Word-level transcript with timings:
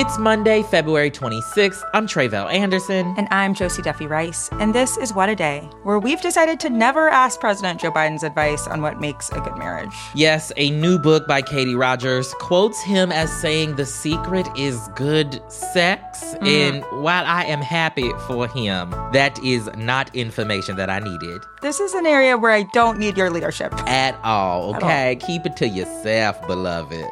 It's 0.00 0.18
Monday, 0.18 0.62
February 0.62 1.10
26th. 1.10 1.82
I'm 1.92 2.06
Tre'vell 2.06 2.50
Anderson. 2.50 3.14
And 3.18 3.28
I'm 3.30 3.52
Josie 3.52 3.82
Duffy 3.82 4.06
Rice. 4.06 4.48
And 4.52 4.74
this 4.74 4.96
is 4.96 5.12
What 5.12 5.28
a 5.28 5.36
Day, 5.36 5.68
where 5.82 5.98
we've 5.98 6.22
decided 6.22 6.58
to 6.60 6.70
never 6.70 7.10
ask 7.10 7.38
President 7.38 7.82
Joe 7.82 7.92
Biden's 7.92 8.22
advice 8.22 8.66
on 8.66 8.80
what 8.80 8.98
makes 8.98 9.28
a 9.28 9.42
good 9.42 9.58
marriage. 9.58 9.92
Yes, 10.14 10.52
a 10.56 10.70
new 10.70 10.98
book 10.98 11.28
by 11.28 11.42
Katie 11.42 11.74
Rogers 11.74 12.32
quotes 12.38 12.80
him 12.80 13.12
as 13.12 13.30
saying 13.30 13.76
the 13.76 13.84
secret 13.84 14.48
is 14.56 14.88
good 14.96 15.38
sex. 15.52 16.34
Mm. 16.36 16.46
And 16.46 17.02
while 17.02 17.26
I 17.26 17.44
am 17.44 17.60
happy 17.60 18.10
for 18.26 18.48
him, 18.48 18.92
that 19.12 19.38
is 19.44 19.68
not 19.76 20.16
information 20.16 20.76
that 20.76 20.88
I 20.88 21.00
needed. 21.00 21.42
This 21.60 21.78
is 21.78 21.92
an 21.92 22.06
area 22.06 22.38
where 22.38 22.52
I 22.52 22.62
don't 22.72 22.98
need 22.98 23.18
your 23.18 23.28
leadership. 23.28 23.74
At 23.86 24.18
all, 24.24 24.76
okay? 24.76 25.10
At 25.12 25.22
all. 25.22 25.26
Keep 25.26 25.44
it 25.44 25.56
to 25.56 25.68
yourself, 25.68 26.40
beloved. 26.46 27.04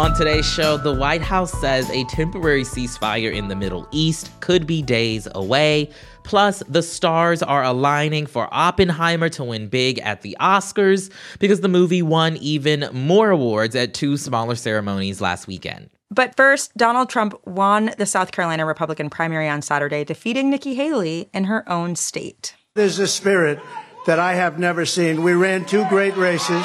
On 0.00 0.14
today's 0.14 0.50
show, 0.50 0.78
the 0.78 0.94
White 0.94 1.20
House 1.20 1.52
says 1.60 1.90
a 1.90 2.04
temporary 2.04 2.62
ceasefire 2.62 3.30
in 3.30 3.48
the 3.48 3.54
Middle 3.54 3.86
East 3.90 4.30
could 4.40 4.66
be 4.66 4.80
days 4.80 5.28
away. 5.34 5.90
Plus, 6.24 6.62
the 6.66 6.82
stars 6.82 7.42
are 7.42 7.62
aligning 7.62 8.24
for 8.24 8.48
Oppenheimer 8.50 9.28
to 9.28 9.44
win 9.44 9.68
big 9.68 9.98
at 9.98 10.22
the 10.22 10.38
Oscars 10.40 11.12
because 11.38 11.60
the 11.60 11.68
movie 11.68 12.00
won 12.00 12.38
even 12.38 12.88
more 12.94 13.28
awards 13.28 13.76
at 13.76 13.92
two 13.92 14.16
smaller 14.16 14.54
ceremonies 14.54 15.20
last 15.20 15.46
weekend. 15.46 15.90
But 16.10 16.34
first, 16.34 16.74
Donald 16.78 17.10
Trump 17.10 17.34
won 17.46 17.92
the 17.98 18.06
South 18.06 18.32
Carolina 18.32 18.64
Republican 18.64 19.10
primary 19.10 19.50
on 19.50 19.60
Saturday, 19.60 20.02
defeating 20.04 20.48
Nikki 20.48 20.76
Haley 20.76 21.28
in 21.34 21.44
her 21.44 21.70
own 21.70 21.94
state. 21.94 22.54
There's 22.74 22.98
a 22.98 23.06
spirit 23.06 23.60
that 24.06 24.18
I 24.18 24.32
have 24.32 24.58
never 24.58 24.86
seen. 24.86 25.22
We 25.22 25.34
ran 25.34 25.66
two 25.66 25.84
great 25.90 26.16
races, 26.16 26.64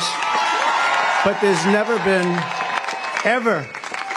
but 1.25 1.37
there's 1.41 1.65
never 1.65 1.97
been 2.05 2.41
ever. 3.25 3.67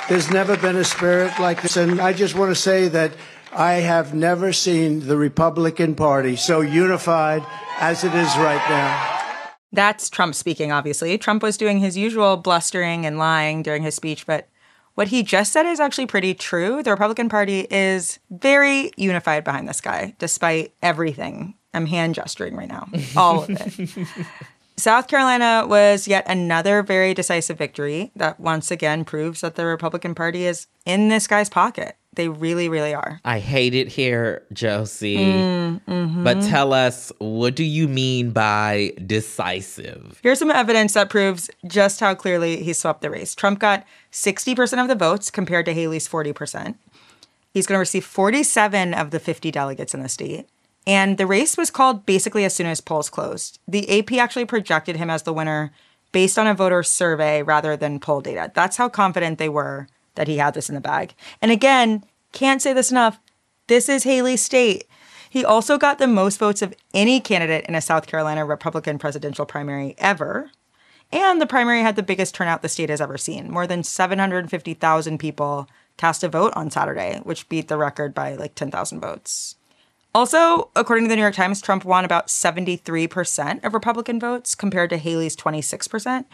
There's 0.08 0.30
never 0.30 0.56
been 0.56 0.76
a 0.76 0.84
spirit 0.84 1.38
like 1.38 1.62
this. 1.62 1.76
And 1.76 2.00
I 2.00 2.12
just 2.12 2.34
want 2.34 2.50
to 2.50 2.54
say 2.54 2.88
that 2.88 3.12
I 3.52 3.74
have 3.74 4.14
never 4.14 4.52
seen 4.52 5.06
the 5.06 5.16
Republican 5.16 5.94
Party 5.94 6.36
so 6.36 6.60
unified 6.60 7.44
as 7.78 8.04
it 8.04 8.14
is 8.14 8.36
right 8.36 8.62
now. 8.68 9.16
That's 9.72 10.08
Trump 10.08 10.34
speaking, 10.34 10.72
obviously. 10.72 11.16
Trump 11.18 11.42
was 11.42 11.56
doing 11.56 11.78
his 11.78 11.96
usual 11.96 12.36
blustering 12.36 13.04
and 13.04 13.18
lying 13.18 13.62
during 13.62 13.82
his 13.82 13.94
speech, 13.94 14.26
but 14.26 14.48
what 14.94 15.08
he 15.08 15.22
just 15.22 15.52
said 15.52 15.66
is 15.66 15.78
actually 15.78 16.06
pretty 16.06 16.34
true. 16.34 16.82
The 16.82 16.90
Republican 16.90 17.28
Party 17.28 17.66
is 17.70 18.18
very 18.30 18.90
unified 18.96 19.44
behind 19.44 19.68
this 19.68 19.80
guy, 19.80 20.14
despite 20.18 20.72
everything. 20.82 21.54
I'm 21.74 21.86
hand 21.86 22.14
gesturing 22.14 22.56
right 22.56 22.68
now, 22.68 22.88
all 23.16 23.44
of 23.44 23.50
it. 23.50 24.08
South 24.78 25.08
Carolina 25.08 25.66
was 25.66 26.06
yet 26.06 26.24
another 26.28 26.84
very 26.84 27.12
decisive 27.12 27.58
victory 27.58 28.12
that 28.14 28.38
once 28.38 28.70
again 28.70 29.04
proves 29.04 29.40
that 29.40 29.56
the 29.56 29.66
Republican 29.66 30.14
Party 30.14 30.46
is 30.46 30.68
in 30.86 31.08
this 31.08 31.26
guy's 31.26 31.48
pocket. 31.48 31.96
They 32.14 32.28
really, 32.28 32.68
really 32.68 32.94
are. 32.94 33.20
I 33.24 33.40
hate 33.40 33.74
it 33.74 33.88
here, 33.88 34.44
Josie. 34.52 35.16
Mm, 35.16 35.80
mm-hmm. 35.82 36.24
But 36.24 36.42
tell 36.42 36.72
us, 36.72 37.12
what 37.18 37.56
do 37.56 37.64
you 37.64 37.88
mean 37.88 38.30
by 38.30 38.92
decisive? 39.04 40.20
Here's 40.22 40.38
some 40.38 40.50
evidence 40.50 40.94
that 40.94 41.10
proves 41.10 41.50
just 41.66 41.98
how 41.98 42.14
clearly 42.14 42.62
he 42.62 42.72
swept 42.72 43.02
the 43.02 43.10
race. 43.10 43.34
Trump 43.34 43.58
got 43.58 43.84
60% 44.12 44.80
of 44.80 44.88
the 44.88 44.94
votes 44.94 45.30
compared 45.30 45.66
to 45.66 45.74
Haley's 45.74 46.08
40%. 46.08 46.76
He's 47.52 47.66
going 47.66 47.76
to 47.76 47.80
receive 47.80 48.04
47 48.04 48.94
of 48.94 49.10
the 49.10 49.20
50 49.20 49.50
delegates 49.50 49.92
in 49.92 50.02
the 50.02 50.08
state. 50.08 50.48
And 50.88 51.18
the 51.18 51.26
race 51.26 51.58
was 51.58 51.70
called 51.70 52.06
basically 52.06 52.46
as 52.46 52.54
soon 52.54 52.66
as 52.66 52.80
polls 52.80 53.10
closed. 53.10 53.58
The 53.68 53.98
AP 53.98 54.14
actually 54.14 54.46
projected 54.46 54.96
him 54.96 55.10
as 55.10 55.22
the 55.22 55.34
winner 55.34 55.70
based 56.12 56.38
on 56.38 56.46
a 56.46 56.54
voter 56.54 56.82
survey 56.82 57.42
rather 57.42 57.76
than 57.76 58.00
poll 58.00 58.22
data. 58.22 58.50
That's 58.54 58.78
how 58.78 58.88
confident 58.88 59.38
they 59.38 59.50
were 59.50 59.86
that 60.14 60.28
he 60.28 60.38
had 60.38 60.54
this 60.54 60.70
in 60.70 60.74
the 60.74 60.80
bag. 60.80 61.12
And 61.42 61.52
again, 61.52 62.04
can't 62.32 62.62
say 62.62 62.72
this 62.72 62.90
enough. 62.90 63.20
This 63.66 63.86
is 63.90 64.04
Haley 64.04 64.38
State. 64.38 64.84
He 65.28 65.44
also 65.44 65.76
got 65.76 65.98
the 65.98 66.06
most 66.06 66.38
votes 66.38 66.62
of 66.62 66.72
any 66.94 67.20
candidate 67.20 67.66
in 67.66 67.74
a 67.74 67.82
South 67.82 68.06
Carolina 68.06 68.46
Republican 68.46 68.98
presidential 68.98 69.44
primary 69.44 69.94
ever. 69.98 70.50
And 71.12 71.38
the 71.38 71.46
primary 71.46 71.82
had 71.82 71.96
the 71.96 72.02
biggest 72.02 72.34
turnout 72.34 72.62
the 72.62 72.68
state 72.70 72.88
has 72.88 73.02
ever 73.02 73.18
seen. 73.18 73.50
More 73.50 73.66
than 73.66 73.82
750,000 73.82 75.18
people 75.18 75.68
cast 75.98 76.24
a 76.24 76.28
vote 76.30 76.54
on 76.56 76.70
Saturday, 76.70 77.20
which 77.24 77.46
beat 77.50 77.68
the 77.68 77.76
record 77.76 78.14
by 78.14 78.36
like 78.36 78.54
10,000 78.54 79.00
votes. 79.00 79.56
Also, 80.14 80.70
according 80.74 81.04
to 81.04 81.08
the 81.08 81.16
New 81.16 81.22
York 81.22 81.34
Times, 81.34 81.60
Trump 81.60 81.84
won 81.84 82.04
about 82.04 82.28
73% 82.28 83.64
of 83.64 83.74
Republican 83.74 84.18
votes 84.18 84.54
compared 84.54 84.90
to 84.90 84.96
Haley's 84.96 85.36
26%. 85.36 86.24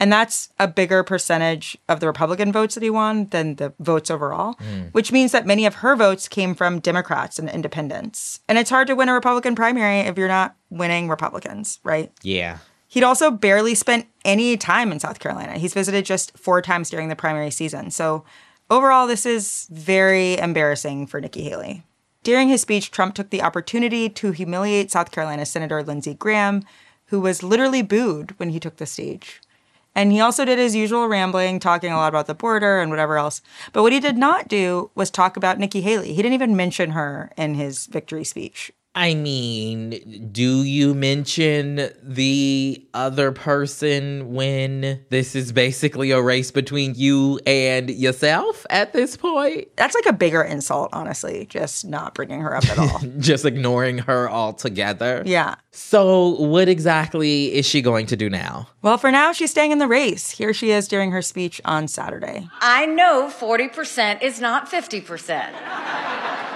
And 0.00 0.12
that's 0.12 0.48
a 0.58 0.66
bigger 0.66 1.04
percentage 1.04 1.78
of 1.88 2.00
the 2.00 2.06
Republican 2.06 2.50
votes 2.50 2.74
that 2.74 2.82
he 2.82 2.90
won 2.90 3.26
than 3.26 3.56
the 3.56 3.72
votes 3.78 4.10
overall, 4.10 4.54
mm. 4.54 4.92
which 4.92 5.12
means 5.12 5.30
that 5.32 5.46
many 5.46 5.64
of 5.64 5.76
her 5.76 5.94
votes 5.94 6.26
came 6.28 6.54
from 6.54 6.80
Democrats 6.80 7.38
and 7.38 7.48
independents. 7.48 8.40
And 8.48 8.58
it's 8.58 8.70
hard 8.70 8.88
to 8.88 8.96
win 8.96 9.08
a 9.08 9.14
Republican 9.14 9.54
primary 9.54 10.00
if 10.00 10.18
you're 10.18 10.28
not 10.28 10.56
winning 10.70 11.08
Republicans, 11.08 11.78
right? 11.84 12.10
Yeah. 12.22 12.58
He'd 12.88 13.04
also 13.04 13.30
barely 13.30 13.74
spent 13.74 14.06
any 14.24 14.56
time 14.56 14.90
in 14.92 14.98
South 14.98 15.20
Carolina. 15.20 15.56
He's 15.58 15.72
visited 15.72 16.04
just 16.04 16.36
four 16.36 16.60
times 16.60 16.90
during 16.90 17.08
the 17.08 17.16
primary 17.16 17.50
season. 17.50 17.90
So 17.90 18.24
overall, 18.70 19.06
this 19.06 19.24
is 19.24 19.68
very 19.70 20.36
embarrassing 20.36 21.06
for 21.06 21.20
Nikki 21.20 21.42
Haley. 21.42 21.84
During 22.22 22.48
his 22.48 22.60
speech, 22.60 22.90
Trump 22.90 23.14
took 23.14 23.30
the 23.30 23.42
opportunity 23.42 24.08
to 24.08 24.30
humiliate 24.30 24.90
South 24.90 25.10
Carolina 25.10 25.44
Senator 25.44 25.82
Lindsey 25.82 26.14
Graham, 26.14 26.64
who 27.06 27.20
was 27.20 27.42
literally 27.42 27.82
booed 27.82 28.38
when 28.38 28.50
he 28.50 28.60
took 28.60 28.76
the 28.76 28.86
stage. 28.86 29.40
And 29.94 30.12
he 30.12 30.20
also 30.20 30.44
did 30.44 30.58
his 30.58 30.74
usual 30.74 31.08
rambling, 31.08 31.60
talking 31.60 31.92
a 31.92 31.96
lot 31.96 32.08
about 32.08 32.26
the 32.26 32.34
border 32.34 32.80
and 32.80 32.90
whatever 32.90 33.18
else. 33.18 33.42
But 33.72 33.82
what 33.82 33.92
he 33.92 34.00
did 34.00 34.16
not 34.16 34.48
do 34.48 34.90
was 34.94 35.10
talk 35.10 35.36
about 35.36 35.58
Nikki 35.58 35.82
Haley. 35.82 36.14
He 36.14 36.22
didn't 36.22 36.32
even 36.32 36.56
mention 36.56 36.90
her 36.90 37.30
in 37.36 37.54
his 37.54 37.86
victory 37.86 38.24
speech. 38.24 38.72
I 38.94 39.14
mean, 39.14 40.30
do 40.32 40.62
you 40.64 40.92
mention 40.92 41.88
the 42.02 42.86
other 42.92 43.32
person 43.32 44.34
when 44.34 45.00
this 45.08 45.34
is 45.34 45.50
basically 45.50 46.10
a 46.10 46.20
race 46.20 46.50
between 46.50 46.94
you 46.94 47.40
and 47.46 47.88
yourself 47.88 48.66
at 48.68 48.92
this 48.92 49.16
point? 49.16 49.68
That's 49.76 49.94
like 49.94 50.04
a 50.06 50.12
bigger 50.12 50.42
insult, 50.42 50.90
honestly, 50.92 51.46
just 51.46 51.86
not 51.86 52.14
bringing 52.14 52.40
her 52.40 52.54
up 52.54 52.68
at 52.68 52.78
all. 52.78 52.98
just 53.18 53.46
ignoring 53.46 53.96
her 53.98 54.28
altogether. 54.30 55.22
Yeah. 55.24 55.54
So, 55.70 56.28
what 56.42 56.68
exactly 56.68 57.54
is 57.54 57.64
she 57.64 57.80
going 57.80 58.04
to 58.06 58.16
do 58.16 58.28
now? 58.28 58.68
Well, 58.82 58.98
for 58.98 59.10
now, 59.10 59.32
she's 59.32 59.50
staying 59.50 59.72
in 59.72 59.78
the 59.78 59.88
race. 59.88 60.30
Here 60.30 60.52
she 60.52 60.70
is 60.70 60.86
during 60.86 61.12
her 61.12 61.22
speech 61.22 61.62
on 61.64 61.88
Saturday. 61.88 62.46
I 62.60 62.84
know 62.84 63.32
40% 63.34 64.22
is 64.22 64.38
not 64.38 64.70
50%. 64.70 66.50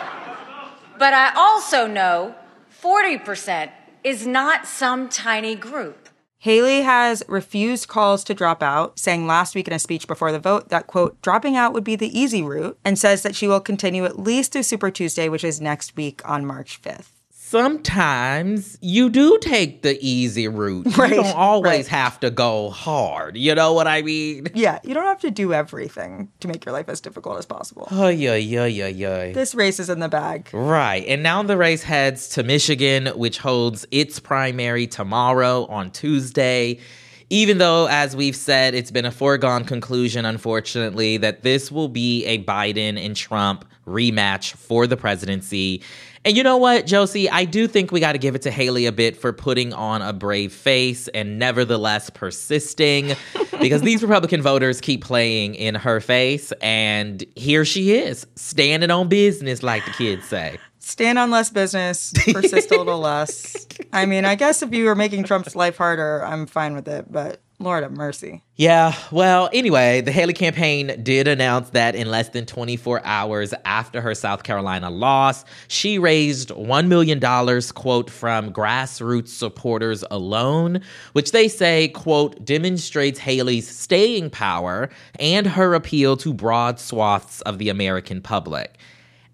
But 0.99 1.13
I 1.13 1.33
also 1.35 1.87
know 1.87 2.35
40% 2.83 3.71
is 4.05 4.27
not 4.27 4.67
some 4.67 5.09
tiny 5.09 5.55
group. 5.55 6.09
Haley 6.39 6.83
has 6.83 7.25
refused 7.27 7.89
calls 7.89 8.23
to 8.25 8.35
drop 8.35 8.63
out, 8.63 8.99
saying 8.99 9.27
last 9.27 9.55
week 9.55 9.67
in 9.67 9.75
a 9.75 9.79
speech 9.79 10.07
before 10.07 10.31
the 10.31 10.39
vote 10.39 10.69
that, 10.69 10.87
quote, 10.87 11.21
dropping 11.23 11.57
out 11.57 11.73
would 11.73 11.83
be 11.83 11.97
the 11.97 12.17
easy 12.17 12.43
route, 12.43 12.79
and 12.85 12.99
says 12.99 13.23
that 13.23 13.35
she 13.35 13.49
will 13.49 13.61
continue 13.61 14.05
at 14.05 14.19
least 14.19 14.53
through 14.53 14.63
Super 14.63 14.91
Tuesday, 14.91 15.29
which 15.29 15.43
is 15.43 15.61
next 15.61 15.97
week 15.97 16.23
on 16.29 16.47
March 16.47 16.81
5th 16.81 17.16
sometimes 17.47 18.77
you 18.81 19.09
do 19.09 19.39
take 19.39 19.83
the 19.83 19.97
easy 20.05 20.49
route. 20.49 20.97
Right, 20.97 21.11
you 21.11 21.17
don't 21.23 21.37
always 21.37 21.87
right. 21.87 21.87
have 21.87 22.19
to 22.21 22.31
go 22.31 22.71
hard. 22.71 23.37
You 23.37 23.55
know 23.55 23.73
what 23.73 23.87
I 23.87 24.03
mean? 24.03 24.49
Yeah, 24.55 24.81
you 24.83 24.95
don't 24.95 25.05
have 25.05 25.21
to 25.21 25.31
do 25.31 25.53
everything 25.53 26.29
to 26.41 26.49
make 26.49 26.65
your 26.65 26.73
life 26.73 26.89
as 26.89 27.01
difficult 27.01 27.39
as 27.39 27.47
possible. 27.47 27.87
Oh, 27.91 28.09
yeah, 28.09 28.35
yeah, 28.35 28.65
yeah, 28.65 28.89
yeah. 28.89 29.33
This 29.33 29.55
race 29.55 29.79
is 29.79 29.89
in 29.89 30.01
the 30.01 30.09
bag. 30.09 30.49
Right. 30.53 31.05
And 31.07 31.23
now 31.23 31.43
the 31.45 31.57
race 31.57 31.85
heads 31.85 32.31
to 32.31 32.43
Michigan, 32.43 33.07
which 33.09 33.39
holds 33.39 33.87
its 33.93 34.19
primary 34.19 34.87
tomorrow 34.87 35.67
on 35.67 35.91
Tuesday 35.91 36.81
even 37.29 37.59
though, 37.59 37.89
as 37.89 38.15
we've 38.15 38.37
said, 38.37 38.75
it's 38.75 38.93
been 38.93 39.05
a 39.05 39.11
foregone 39.11 39.65
conclusion, 39.65 40.25
unfortunately, 40.25 41.17
that 41.17 41.43
this 41.43 41.73
will 41.73 41.89
be 41.89 42.25
a 42.25 42.45
Biden 42.45 43.05
and 43.05 43.17
Trump 43.17 43.65
rematch 43.85 44.53
for 44.55 44.87
the 44.87 44.97
presidency. 44.97 45.83
And 46.27 46.37
you 46.37 46.43
know 46.43 46.57
what, 46.57 46.87
Josie? 46.87 47.31
I 47.31 47.45
do 47.45 47.69
think 47.69 47.93
we 47.93 48.01
got 48.01 48.13
to 48.13 48.19
give 48.19 48.35
it 48.35 48.43
to 48.43 48.51
Haley 48.51 48.87
a 48.87 48.91
bit 48.93 49.17
for 49.17 49.33
putting 49.33 49.73
on 49.73 50.03
a 50.03 50.13
brave 50.13 50.53
face 50.53 51.07
and 51.07 51.39
nevertheless 51.39 52.11
persisting 52.11 53.15
because 53.61 53.83
these 53.83 54.03
Republican 54.03 54.43
voters 54.43 54.81
keep 54.81 55.05
playing 55.05 55.55
in 55.55 55.77
her 55.77 56.01
face. 56.01 56.51
And 56.61 57.25
here 57.37 57.65
she 57.65 57.93
is, 57.93 58.27
standing 58.35 58.91
on 58.91 59.07
business, 59.07 59.63
like 59.63 59.85
the 59.85 59.93
kids 59.93 60.27
say. 60.27 60.59
Stand 60.81 61.17
on 61.17 61.31
less 61.31 61.51
business, 61.51 62.13
persist 62.33 62.73
a 62.73 62.77
little 62.77 62.99
less. 62.99 63.69
I 63.93 64.05
mean, 64.05 64.25
I 64.25 64.35
guess 64.35 64.63
if 64.63 64.75
you 64.75 64.87
were 64.87 64.97
making 64.97 65.23
Trump's 65.23 65.55
life 65.55 65.77
harder, 65.77 66.25
I'm 66.25 66.47
fine 66.47 66.75
with 66.75 66.89
it. 66.89 67.07
But 67.09 67.41
Lord 67.59 67.85
of 67.85 67.93
mercy. 67.93 68.43
Yeah, 68.57 68.95
well, 69.11 69.49
anyway, 69.51 70.03
the 70.03 70.13
Haley 70.13 70.35
campaign 70.35 71.03
did 71.03 71.27
announce 71.27 71.71
that 71.71 71.95
in 71.95 72.11
less 72.11 72.29
than 72.29 72.45
24 72.45 73.01
hours 73.05 73.55
after 73.65 74.03
her 74.03 74.15
South 74.15 74.43
Carolina 74.43 74.91
loss, 74.91 75.45
she 75.67 75.99
raised 75.99 76.51
$1 76.51 76.87
million, 76.87 77.19
quote, 77.73 78.11
from 78.11 78.53
grassroots 78.53 79.29
supporters 79.29 80.05
alone, 80.11 80.83
which 81.15 81.33
they 81.33 81.49
say, 81.49 81.89
quote, 81.89 82.45
demonstrates 82.45 83.19
Haley's 83.19 83.69
staying 83.69 84.31
power 84.31 84.91
and 85.19 85.47
her 85.47 85.73
appeal 85.75 86.19
to 86.19 86.35
broad 86.35 86.79
swaths 86.79 87.41
of 87.43 87.57
the 87.57 87.71
American 87.71 88.21
public. 88.21 88.77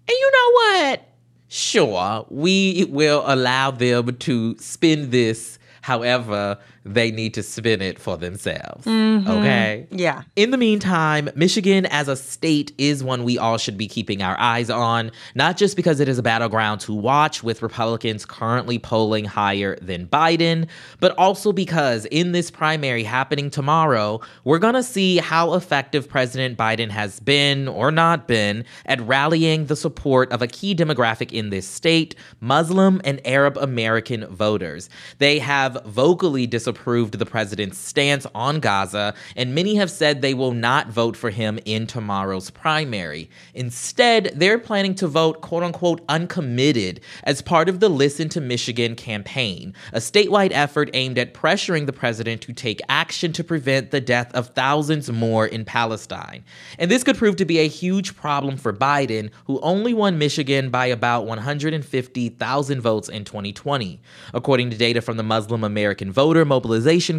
And 0.07 0.17
you 0.17 0.31
know 0.31 0.51
what? 0.51 1.09
Sure, 1.49 2.25
we 2.29 2.85
will 2.89 3.23
allow 3.25 3.71
them 3.71 4.15
to 4.17 4.57
spend 4.59 5.11
this 5.11 5.59
however 5.81 6.57
they 6.85 7.11
need 7.11 7.33
to 7.33 7.43
spin 7.43 7.81
it 7.81 7.97
for 7.97 8.17
themselves. 8.17 8.85
Mm-hmm. 8.85 9.29
Okay? 9.29 9.87
Yeah. 9.89 10.23
In 10.35 10.51
the 10.51 10.57
meantime, 10.57 11.29
Michigan 11.35 11.85
as 11.87 12.07
a 12.07 12.15
state 12.15 12.73
is 12.77 13.03
one 13.03 13.23
we 13.23 13.37
all 13.37 13.57
should 13.57 13.77
be 13.77 13.87
keeping 13.87 14.21
our 14.21 14.37
eyes 14.39 14.69
on, 14.69 15.11
not 15.35 15.55
just 15.57 15.75
because 15.75 15.99
it 15.99 16.09
is 16.09 16.17
a 16.17 16.23
battleground 16.23 16.81
to 16.81 16.93
watch 16.93 17.43
with 17.43 17.61
Republicans 17.61 18.25
currently 18.25 18.79
polling 18.79 19.25
higher 19.25 19.77
than 19.81 20.07
Biden, 20.07 20.67
but 20.99 21.13
also 21.17 21.53
because 21.53 22.05
in 22.05 22.33
this 22.33 22.51
primary 22.51 23.03
happening 23.03 23.49
tomorrow, 23.49 24.19
we're 24.43 24.59
going 24.59 24.73
to 24.73 24.83
see 24.83 25.17
how 25.17 25.53
effective 25.53 26.09
President 26.09 26.57
Biden 26.57 26.89
has 26.89 27.19
been 27.21 27.67
or 27.67 27.91
not 27.91 28.27
been 28.27 28.65
at 28.85 28.99
rallying 29.01 29.67
the 29.67 29.75
support 29.75 30.31
of 30.31 30.41
a 30.41 30.47
key 30.47 30.75
demographic 30.75 31.31
in 31.31 31.49
this 31.49 31.67
state 31.67 32.15
Muslim 32.41 32.99
and 33.05 33.25
Arab 33.25 33.57
American 33.57 34.25
voters. 34.27 34.89
They 35.19 35.39
have 35.39 35.81
vocally 35.85 36.45
disappointed 36.45 36.72
disapproved 36.73 37.19
the 37.19 37.25
president's 37.25 37.77
stance 37.77 38.25
on 38.33 38.59
Gaza, 38.59 39.13
and 39.35 39.53
many 39.53 39.75
have 39.75 39.91
said 39.91 40.21
they 40.21 40.33
will 40.33 40.53
not 40.53 40.87
vote 40.87 41.15
for 41.15 41.29
him 41.29 41.59
in 41.65 41.85
tomorrow's 41.85 42.49
primary. 42.49 43.29
Instead, 43.53 44.31
they're 44.35 44.59
planning 44.59 44.95
to 44.95 45.07
vote 45.07 45.41
quote 45.41 45.63
unquote 45.63 46.01
uncommitted 46.09 46.99
as 47.23 47.41
part 47.41 47.69
of 47.69 47.79
the 47.79 47.89
Listen 47.89 48.27
to 48.29 48.41
Michigan 48.41 48.95
campaign, 48.95 49.73
a 49.91 49.99
statewide 49.99 50.51
effort 50.51 50.89
aimed 50.93 51.17
at 51.17 51.33
pressuring 51.33 51.85
the 51.85 51.93
president 51.93 52.41
to 52.41 52.53
take 52.53 52.81
action 52.89 53.31
to 53.33 53.43
prevent 53.43 53.91
the 53.91 54.01
death 54.01 54.33
of 54.33 54.47
thousands 54.49 55.11
more 55.11 55.45
in 55.45 55.65
Palestine. 55.65 56.43
And 56.79 56.89
this 56.89 57.03
could 57.03 57.17
prove 57.17 57.35
to 57.37 57.45
be 57.45 57.59
a 57.59 57.67
huge 57.67 58.15
problem 58.15 58.57
for 58.57 58.73
Biden, 58.73 59.29
who 59.45 59.59
only 59.61 59.93
won 59.93 60.17
Michigan 60.17 60.69
by 60.69 60.87
about 60.87 61.25
150,000 61.25 62.81
votes 62.81 63.09
in 63.09 63.23
2020. 63.23 63.99
According 64.33 64.71
to 64.71 64.77
data 64.77 65.01
from 65.01 65.17
the 65.17 65.23
Muslim 65.23 65.63
American 65.63 66.11
Voter 66.11 66.45
mobilization 66.45 66.62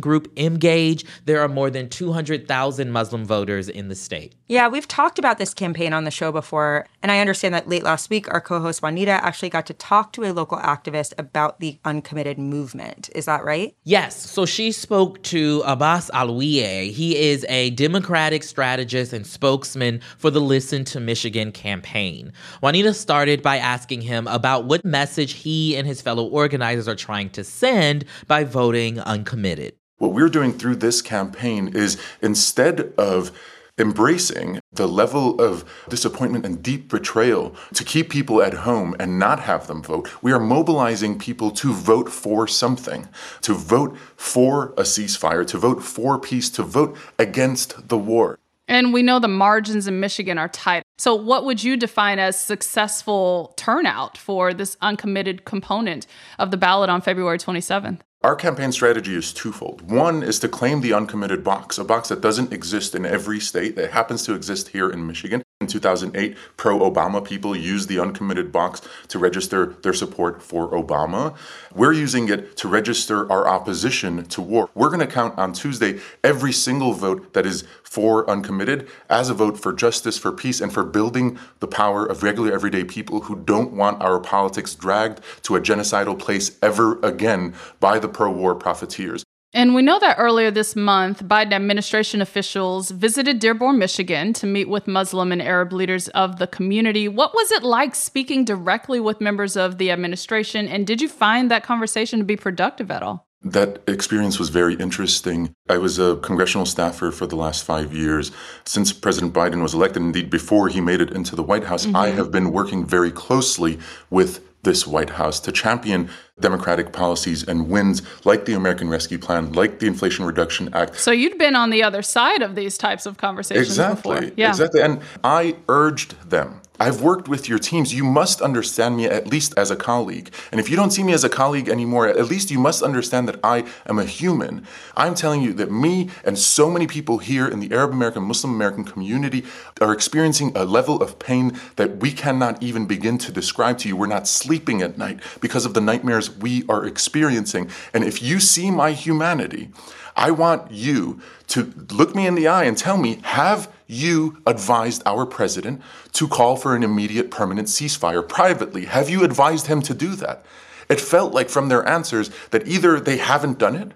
group 0.01 0.35
Emgage, 0.35 1.05
there 1.25 1.41
are 1.41 1.49
more 1.49 1.71
than 1.71 1.89
200,000 1.89 2.91
Muslim 2.91 3.25
voters 3.25 3.69
in 3.69 3.89
the 3.89 3.95
state. 3.95 4.35
Yeah, 4.47 4.69
we've 4.69 4.89
talked 4.89 5.19
about 5.19 5.39
this 5.39 5.55
campaign 5.55 5.93
on 5.93 6.05
the 6.05 6.11
show 6.11 6.31
before, 6.31 6.87
and 7.03 7.11
I 7.11 7.21
understand 7.21 7.55
that 7.55 7.69
late 7.69 7.83
last 7.83 8.11
week, 8.11 8.31
our 8.33 8.41
co 8.41 8.61
host 8.61 8.83
Juanita 8.83 9.13
actually 9.13 9.51
got 9.51 9.67
to 9.67 9.75
talk 9.75 10.13
to 10.15 10.25
a 10.25 10.33
local 10.33 10.59
activist 10.59 11.13
about 11.19 11.61
the 11.61 11.79
uncommitted 11.85 12.39
movement. 12.39 13.09
Is 13.15 13.25
that 13.25 13.45
right? 13.45 13.75
Yes. 13.85 14.31
So 14.31 14.45
she 14.45 14.73
spoke 14.73 15.23
to 15.25 15.63
Abbas 15.65 16.11
Alawieh. 16.13 16.91
He 16.91 17.17
is 17.17 17.47
a 17.49 17.71
Democratic 17.71 18.43
strategist 18.43 19.13
and 19.13 19.27
spokesman 19.27 20.01
for 20.19 20.31
the 20.31 20.41
Listen 20.41 20.85
to 20.87 21.01
Michigan 21.01 21.53
campaign. 21.53 22.33
Juanita 22.61 22.93
started 22.95 23.43
by 23.43 23.57
asking 23.57 24.03
him 24.03 24.27
about 24.27 24.67
what 24.67 24.85
message 24.85 25.33
he 25.33 25.77
and 25.77 25.87
his 25.87 26.03
fellow 26.03 26.25
organizers 26.25 26.89
are 26.89 26.95
trying 26.95 27.31
to 27.31 27.45
send 27.45 28.05
by 28.27 28.45
voting 28.45 28.99
uncommitted 29.01 29.34
committed. 29.35 29.75
What 29.99 30.13
we're 30.13 30.29
doing 30.29 30.53
through 30.53 30.77
this 30.77 31.03
campaign 31.03 31.73
is 31.75 32.01
instead 32.23 32.93
of 32.97 33.37
embracing 33.77 34.61
the 34.71 34.87
level 34.87 35.41
of 35.41 35.65
disappointment 35.89 36.47
and 36.47 36.63
deep 36.63 36.89
betrayal 36.89 37.53
to 37.75 37.83
keep 37.83 38.11
people 38.11 38.41
at 38.41 38.55
home 38.55 38.95
and 39.01 39.19
not 39.19 39.41
have 39.41 39.67
them 39.67 39.83
vote. 39.83 40.09
We 40.23 40.31
are 40.31 40.39
mobilizing 40.39 41.19
people 41.19 41.51
to 41.51 41.73
vote 41.73 42.09
for 42.09 42.47
something, 42.47 43.09
to 43.41 43.55
vote 43.55 43.97
for 44.15 44.69
a 44.77 44.83
ceasefire, 44.83 45.45
to 45.49 45.59
vote 45.59 45.83
for 45.83 46.21
peace, 46.21 46.49
to 46.51 46.63
vote 46.63 46.97
against 47.19 47.89
the 47.89 47.99
war. 47.99 48.39
And 48.69 48.93
we 48.93 49.03
know 49.03 49.19
the 49.19 49.27
margins 49.27 49.89
in 49.89 49.99
Michigan 49.99 50.39
are 50.39 50.49
tight. 50.49 50.85
So, 50.97 51.15
what 51.15 51.45
would 51.45 51.63
you 51.63 51.77
define 51.77 52.19
as 52.19 52.39
successful 52.39 53.53
turnout 53.57 54.17
for 54.17 54.55
this 54.55 54.77
uncommitted 54.81 55.45
component 55.45 56.07
of 56.39 56.53
the 56.53 56.57
ballot 56.57 56.89
on 56.89 57.01
February 57.01 57.39
27th? 57.39 58.01
Our 58.25 58.37
campaign 58.37 58.73
strategy 58.73 59.15
is 59.15 59.35
twofold. 59.35 59.83
One 59.83 60.23
is 60.23 60.39
to 60.39 60.49
claim 60.49 60.81
the 60.81 60.95
uncommitted 60.95 61.45
box, 61.45 61.77
a 61.77 61.85
box 61.85 62.09
that 62.09 62.23
doesn't 62.23 62.55
exist 62.55 62.95
in 62.95 63.05
every 63.05 63.39
state, 63.39 63.77
that 63.77 63.91
happens 63.91 64.25
to 64.25 64.35
exist 64.35 64.69
here 64.69 64.89
in 64.89 65.07
Michigan. 65.07 65.43
In 65.65 65.69
2008, 65.69 66.37
pro 66.59 66.79
Obama 66.79 67.25
people 67.25 67.57
used 67.57 67.89
the 67.89 67.99
uncommitted 67.99 68.53
box 68.53 68.83
to 69.09 69.19
register 69.19 69.75
their 69.81 69.95
support 69.95 70.43
for 70.43 70.71
Obama. 70.73 71.35
We're 71.75 71.95
using 71.95 72.29
it 72.29 72.55
to 72.59 72.69
register 72.69 73.33
our 73.33 73.49
opposition 73.49 74.27
to 74.27 74.43
war. 74.43 74.69
We're 74.75 74.89
going 74.89 75.01
to 75.01 75.07
count 75.07 75.39
on 75.39 75.55
Tuesday 75.55 76.01
every 76.23 76.53
single 76.53 76.93
vote 76.93 77.33
that 77.33 77.47
is 77.47 77.65
for 77.83 78.29
uncommitted 78.29 78.89
as 79.09 79.31
a 79.31 79.35
vote 79.35 79.59
for 79.59 79.73
justice, 79.73 80.19
for 80.19 80.33
peace, 80.33 80.61
and 80.61 80.71
for 80.71 80.85
building 80.85 81.39
the 81.61 81.67
power 81.67 82.05
of 82.05 82.23
regular 82.23 82.53
everyday 82.53 82.85
people 82.85 83.23
who 83.23 83.35
don't 83.35 83.73
want 83.73 84.03
our 84.03 84.21
politics 84.21 84.75
dragged 84.75 85.23
to 85.45 85.57
a 85.57 85.63
genocidal 85.63 86.19
place 86.19 86.59
ever 86.61 87.01
again 87.01 87.55
by 87.81 87.99
the 87.99 88.09
pro 88.09 88.31
war 88.31 88.55
profiteers. 88.55 89.24
And 89.65 89.75
we 89.75 89.81
know 89.81 89.99
that 89.99 90.17
earlier 90.19 90.51
this 90.51 90.77
month, 90.77 91.25
Biden 91.25 91.55
administration 91.55 92.21
officials 92.21 92.91
visited 92.91 93.39
Dearborn, 93.39 93.79
Michigan 93.79 94.35
to 94.35 94.47
meet 94.47 94.69
with 94.69 94.87
Muslim 94.87 95.33
and 95.33 95.41
Arab 95.41 95.73
leaders 95.73 96.09
of 96.09 96.39
the 96.39 96.47
community. 96.47 97.09
What 97.09 97.33
was 97.33 97.51
it 97.51 97.63
like 97.63 97.95
speaking 97.95 98.45
directly 98.45 99.01
with 99.01 99.23
members 99.23 99.57
of 99.57 99.79
the 99.79 99.91
administration? 99.91 100.69
And 100.69 100.87
did 100.87 101.01
you 101.01 101.09
find 101.09 101.51
that 101.51 101.63
conversation 101.65 102.19
to 102.19 102.27
be 102.27 102.37
productive 102.37 102.91
at 102.91 103.03
all? 103.03 103.27
That 103.41 103.81
experience 103.89 104.39
was 104.39 104.51
very 104.51 104.75
interesting. 104.75 105.55
I 105.71 105.79
was 105.79 105.99
a 105.99 106.17
congressional 106.17 106.67
staffer 106.67 107.11
for 107.11 107.27
the 107.27 107.37
last 107.37 107.65
five 107.65 107.95
years. 107.95 108.33
Since 108.67 108.93
President 108.93 109.33
Biden 109.33 109.63
was 109.63 109.73
elected, 109.73 110.03
indeed, 110.03 110.29
before 110.29 110.69
he 110.69 110.83
made 110.83 111.01
it 111.01 111.11
into 111.11 111.35
the 111.35 111.43
White 111.43 111.65
House, 111.65 111.87
mm-hmm. 111.87 111.97
I 111.97 112.09
have 112.09 112.31
been 112.31 112.53
working 112.53 112.85
very 112.85 113.11
closely 113.11 113.79
with 114.11 114.47
this 114.65 114.87
White 114.87 115.11
House 115.11 115.41
to 115.41 115.53
champion 115.53 116.11
democratic 116.41 116.93
policies 116.93 117.47
and 117.47 117.69
wins 117.69 118.03
like 118.25 118.45
the 118.45 118.55
American 118.55 118.89
Rescue 118.89 119.19
Plan, 119.19 119.53
like 119.53 119.79
the 119.79 119.87
Inflation 119.87 120.25
Reduction 120.25 120.69
Act. 120.75 120.99
So 120.99 121.13
you'd 121.13 121.39
been 121.39 121.55
on 121.55 121.71
the 121.71 121.83
other 121.83 122.03
side 122.03 122.43
of 122.43 122.57
these 122.57 122.77
types 122.77 123.07
of 123.07 123.19
conversations 123.19 123.69
exactly, 123.69 124.21
before. 124.21 124.33
Yeah. 124.37 124.49
Exactly. 124.49 124.83
And 124.83 125.01
I 125.23 125.57
urged 125.69 126.31
them 126.31 126.61
I've 126.81 127.01
worked 127.01 127.29
with 127.29 127.49
your 127.49 127.61
teams. 127.61 127.95
You 127.95 128.03
must 128.03 128.41
understand 128.41 128.97
me 128.97 129.05
at 129.05 129.29
least 129.29 129.55
as 129.57 129.71
a 129.71 129.77
colleague. 129.77 130.35
And 130.51 130.61
if 130.61 130.69
you 130.69 130.75
don't 130.75 130.91
see 130.91 131.05
me 131.05 131.13
as 131.13 131.23
a 131.23 131.29
colleague 131.29 131.69
anymore, 131.69 132.09
at 132.09 132.27
least 132.27 132.51
you 132.51 132.59
must 132.59 132.83
understand 132.83 133.29
that 133.29 133.39
I 133.45 133.65
am 133.87 134.01
a 134.01 134.05
human. 134.05 134.67
I'm 134.97 135.15
telling 135.15 135.41
you 135.41 135.53
that 135.53 135.71
me 135.71 136.11
and 136.25 136.37
so 136.37 136.69
many 136.69 136.89
people 136.89 137.19
here 137.19 137.47
in 137.47 137.61
the 137.61 137.73
Arab 137.73 137.93
American, 137.93 138.25
Muslim 138.25 138.53
American 138.53 138.83
community 138.83 139.45
are 139.81 139.93
experiencing 139.93 140.51
a 140.57 140.65
level 140.65 141.01
of 141.01 141.21
pain 141.21 141.57
that 141.77 141.99
we 141.99 142.11
cannot 142.11 142.61
even 142.61 142.87
begin 142.87 143.19
to 143.19 143.31
describe 143.31 143.79
to 143.79 143.89
you. 143.89 143.97
We're 143.97 144.07
not 144.09 144.27
sleeping 144.27 144.83
at 144.83 144.99
night 144.99 145.21
because 145.41 145.65
of 145.65 145.75
the 145.75 145.81
nightmares 145.81 146.37
we 146.37 146.65
are 146.69 146.85
experiencing. 146.85 147.71
And 147.93 148.03
if 148.03 148.21
you 148.21 148.41
see 148.41 148.73
my 148.73 148.91
humanity, 148.91 149.71
I 150.17 150.31
want 150.31 150.71
you 150.71 151.21
to 151.49 151.73
look 151.91 152.15
me 152.15 152.27
in 152.27 152.35
the 152.35 152.49
eye 152.49 152.65
and 152.65 152.77
tell 152.77 152.97
me, 152.97 153.21
have 153.23 153.71
you 153.87 154.39
advised 154.47 155.03
our 155.07 155.27
president 155.27 155.83
to 156.13 156.29
call 156.29 156.57
for 156.57 156.75
an 156.75 156.83
immediate 156.83 157.31
permanent 157.31 157.69
ceasefire 157.69 158.27
privately? 158.27 158.87
Have 158.87 159.11
you 159.11 159.25
advised 159.25 159.67
him 159.67 159.83
to 159.83 159.95
do 159.95 160.15
that? 160.17 160.45
It 160.89 161.01
felt 161.01 161.33
like 161.33 161.49
from 161.49 161.69
their 161.69 161.87
answers 161.89 162.31
that 162.51 162.67
either 162.67 163.01
they 163.01 163.17
haven't 163.17 163.59
done 163.59 163.75
it 163.75 163.93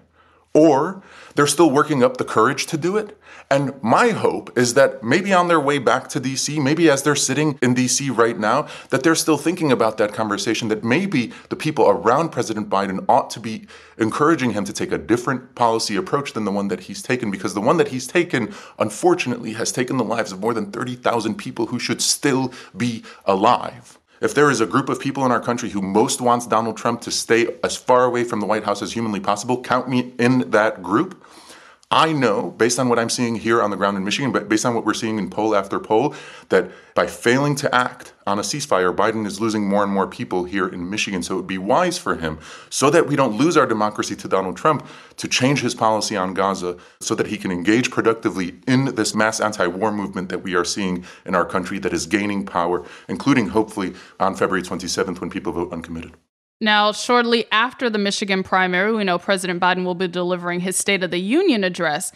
or 0.53 1.03
they're 1.35 1.47
still 1.47 1.69
working 1.69 2.03
up 2.03 2.17
the 2.17 2.25
courage 2.25 2.65
to 2.67 2.77
do 2.77 2.97
it. 2.97 3.17
And 3.51 3.81
my 3.81 4.09
hope 4.09 4.55
is 4.57 4.75
that 4.75 5.03
maybe 5.03 5.33
on 5.33 5.47
their 5.47 5.59
way 5.59 5.79
back 5.79 6.07
to 6.09 6.21
DC, 6.21 6.61
maybe 6.61 6.89
as 6.89 7.03
they're 7.03 7.15
sitting 7.15 7.57
in 7.61 7.73
DC 7.73 8.15
right 8.15 8.37
now, 8.37 8.67
that 8.89 9.03
they're 9.03 9.15
still 9.15 9.37
thinking 9.37 9.71
about 9.71 9.97
that 9.97 10.13
conversation, 10.13 10.67
that 10.67 10.83
maybe 10.83 11.31
the 11.49 11.55
people 11.55 11.89
around 11.89 12.29
President 12.29 12.69
Biden 12.69 13.03
ought 13.09 13.29
to 13.31 13.39
be 13.39 13.67
encouraging 13.97 14.51
him 14.51 14.65
to 14.65 14.73
take 14.73 14.91
a 14.91 14.97
different 14.97 15.55
policy 15.55 15.95
approach 15.95 16.33
than 16.33 16.45
the 16.45 16.51
one 16.51 16.67
that 16.69 16.81
he's 16.81 17.01
taken, 17.01 17.31
because 17.31 17.53
the 17.53 17.61
one 17.61 17.77
that 17.77 17.89
he's 17.89 18.07
taken, 18.07 18.53
unfortunately, 18.77 19.53
has 19.53 19.71
taken 19.71 19.97
the 19.97 20.03
lives 20.03 20.31
of 20.31 20.39
more 20.39 20.53
than 20.53 20.71
30,000 20.71 21.35
people 21.35 21.67
who 21.67 21.79
should 21.79 22.01
still 22.01 22.53
be 22.75 23.03
alive. 23.25 23.98
If 24.21 24.33
there 24.33 24.51
is 24.51 24.59
a 24.59 24.65
group 24.65 24.89
of 24.89 24.99
people 24.99 25.25
in 25.25 25.31
our 25.31 25.39
country 25.39 25.69
who 25.69 25.81
most 25.81 26.19
wants 26.19 26.45
Donald 26.45 26.75
Trump 26.75 26.99
to 27.01 27.11
stay 27.11 27.55
as 27.63 27.77
far 27.77 28.03
away 28.03 28.25
from 28.25 28.41
the 28.41 28.45
White 28.45 28.65
House 28.65 28.81
as 28.81 28.91
humanly 28.91 29.21
possible, 29.21 29.61
count 29.61 29.87
me 29.87 30.13
in 30.19 30.51
that 30.51 30.83
group. 30.83 31.23
I 31.91 32.13
know, 32.13 32.51
based 32.51 32.77
on 32.77 32.87
what 32.87 32.99
I'm 32.99 33.09
seeing 33.09 33.35
here 33.35 33.63
on 33.63 33.71
the 33.71 33.75
ground 33.75 33.97
in 33.97 34.03
Michigan, 34.03 34.31
but 34.31 34.47
based 34.47 34.63
on 34.63 34.75
what 34.75 34.85
we're 34.85 34.93
seeing 34.93 35.17
in 35.17 35.27
poll 35.27 35.55
after 35.55 35.79
poll, 35.79 36.13
that 36.49 36.69
by 36.93 37.07
failing 37.07 37.55
to 37.55 37.73
act 37.73 38.13
on 38.27 38.37
a 38.37 38.43
ceasefire, 38.43 38.95
Biden 38.95 39.25
is 39.25 39.41
losing 39.41 39.67
more 39.67 39.81
and 39.81 39.91
more 39.91 40.05
people 40.05 40.43
here 40.43 40.67
in 40.67 40.87
Michigan. 40.87 41.23
So 41.23 41.33
it 41.33 41.37
would 41.37 41.47
be 41.47 41.57
wise 41.57 41.97
for 41.97 42.15
him, 42.15 42.37
so 42.69 42.91
that 42.91 43.07
we 43.07 43.15
don't 43.15 43.37
lose 43.37 43.57
our 43.57 43.65
democracy 43.65 44.15
to 44.17 44.27
Donald 44.27 44.55
Trump, 44.55 44.85
to 45.17 45.27
change 45.27 45.61
his 45.61 45.73
policy 45.73 46.15
on 46.15 46.35
Gaza 46.35 46.77
so 46.99 47.15
that 47.15 47.25
he 47.25 47.37
can 47.37 47.49
engage 47.49 47.89
productively 47.89 48.59
in 48.67 48.93
this 48.93 49.15
mass 49.15 49.39
anti 49.39 49.65
war 49.65 49.91
movement 49.91 50.29
that 50.29 50.43
we 50.43 50.53
are 50.53 50.65
seeing 50.65 51.03
in 51.25 51.33
our 51.33 51.45
country 51.45 51.79
that 51.79 51.91
is 51.91 52.05
gaining 52.05 52.45
power, 52.45 52.85
including 53.07 53.47
hopefully 53.47 53.95
on 54.19 54.35
February 54.35 54.61
27th 54.61 55.19
when 55.19 55.31
people 55.31 55.53
vote 55.53 55.73
uncommitted. 55.73 56.13
Now, 56.61 56.91
shortly 56.91 57.45
after 57.53 57.89
the 57.89 57.97
Michigan 57.97 58.43
primary, 58.43 58.91
we 58.93 59.05
know 59.05 59.17
President 59.17 59.61
Biden 59.61 59.85
will 59.85 59.95
be 59.95 60.09
delivering 60.09 60.59
his 60.59 60.75
State 60.75 61.03
of 61.03 61.11
the 61.11 61.19
Union 61.19 61.63
address. 61.63 62.11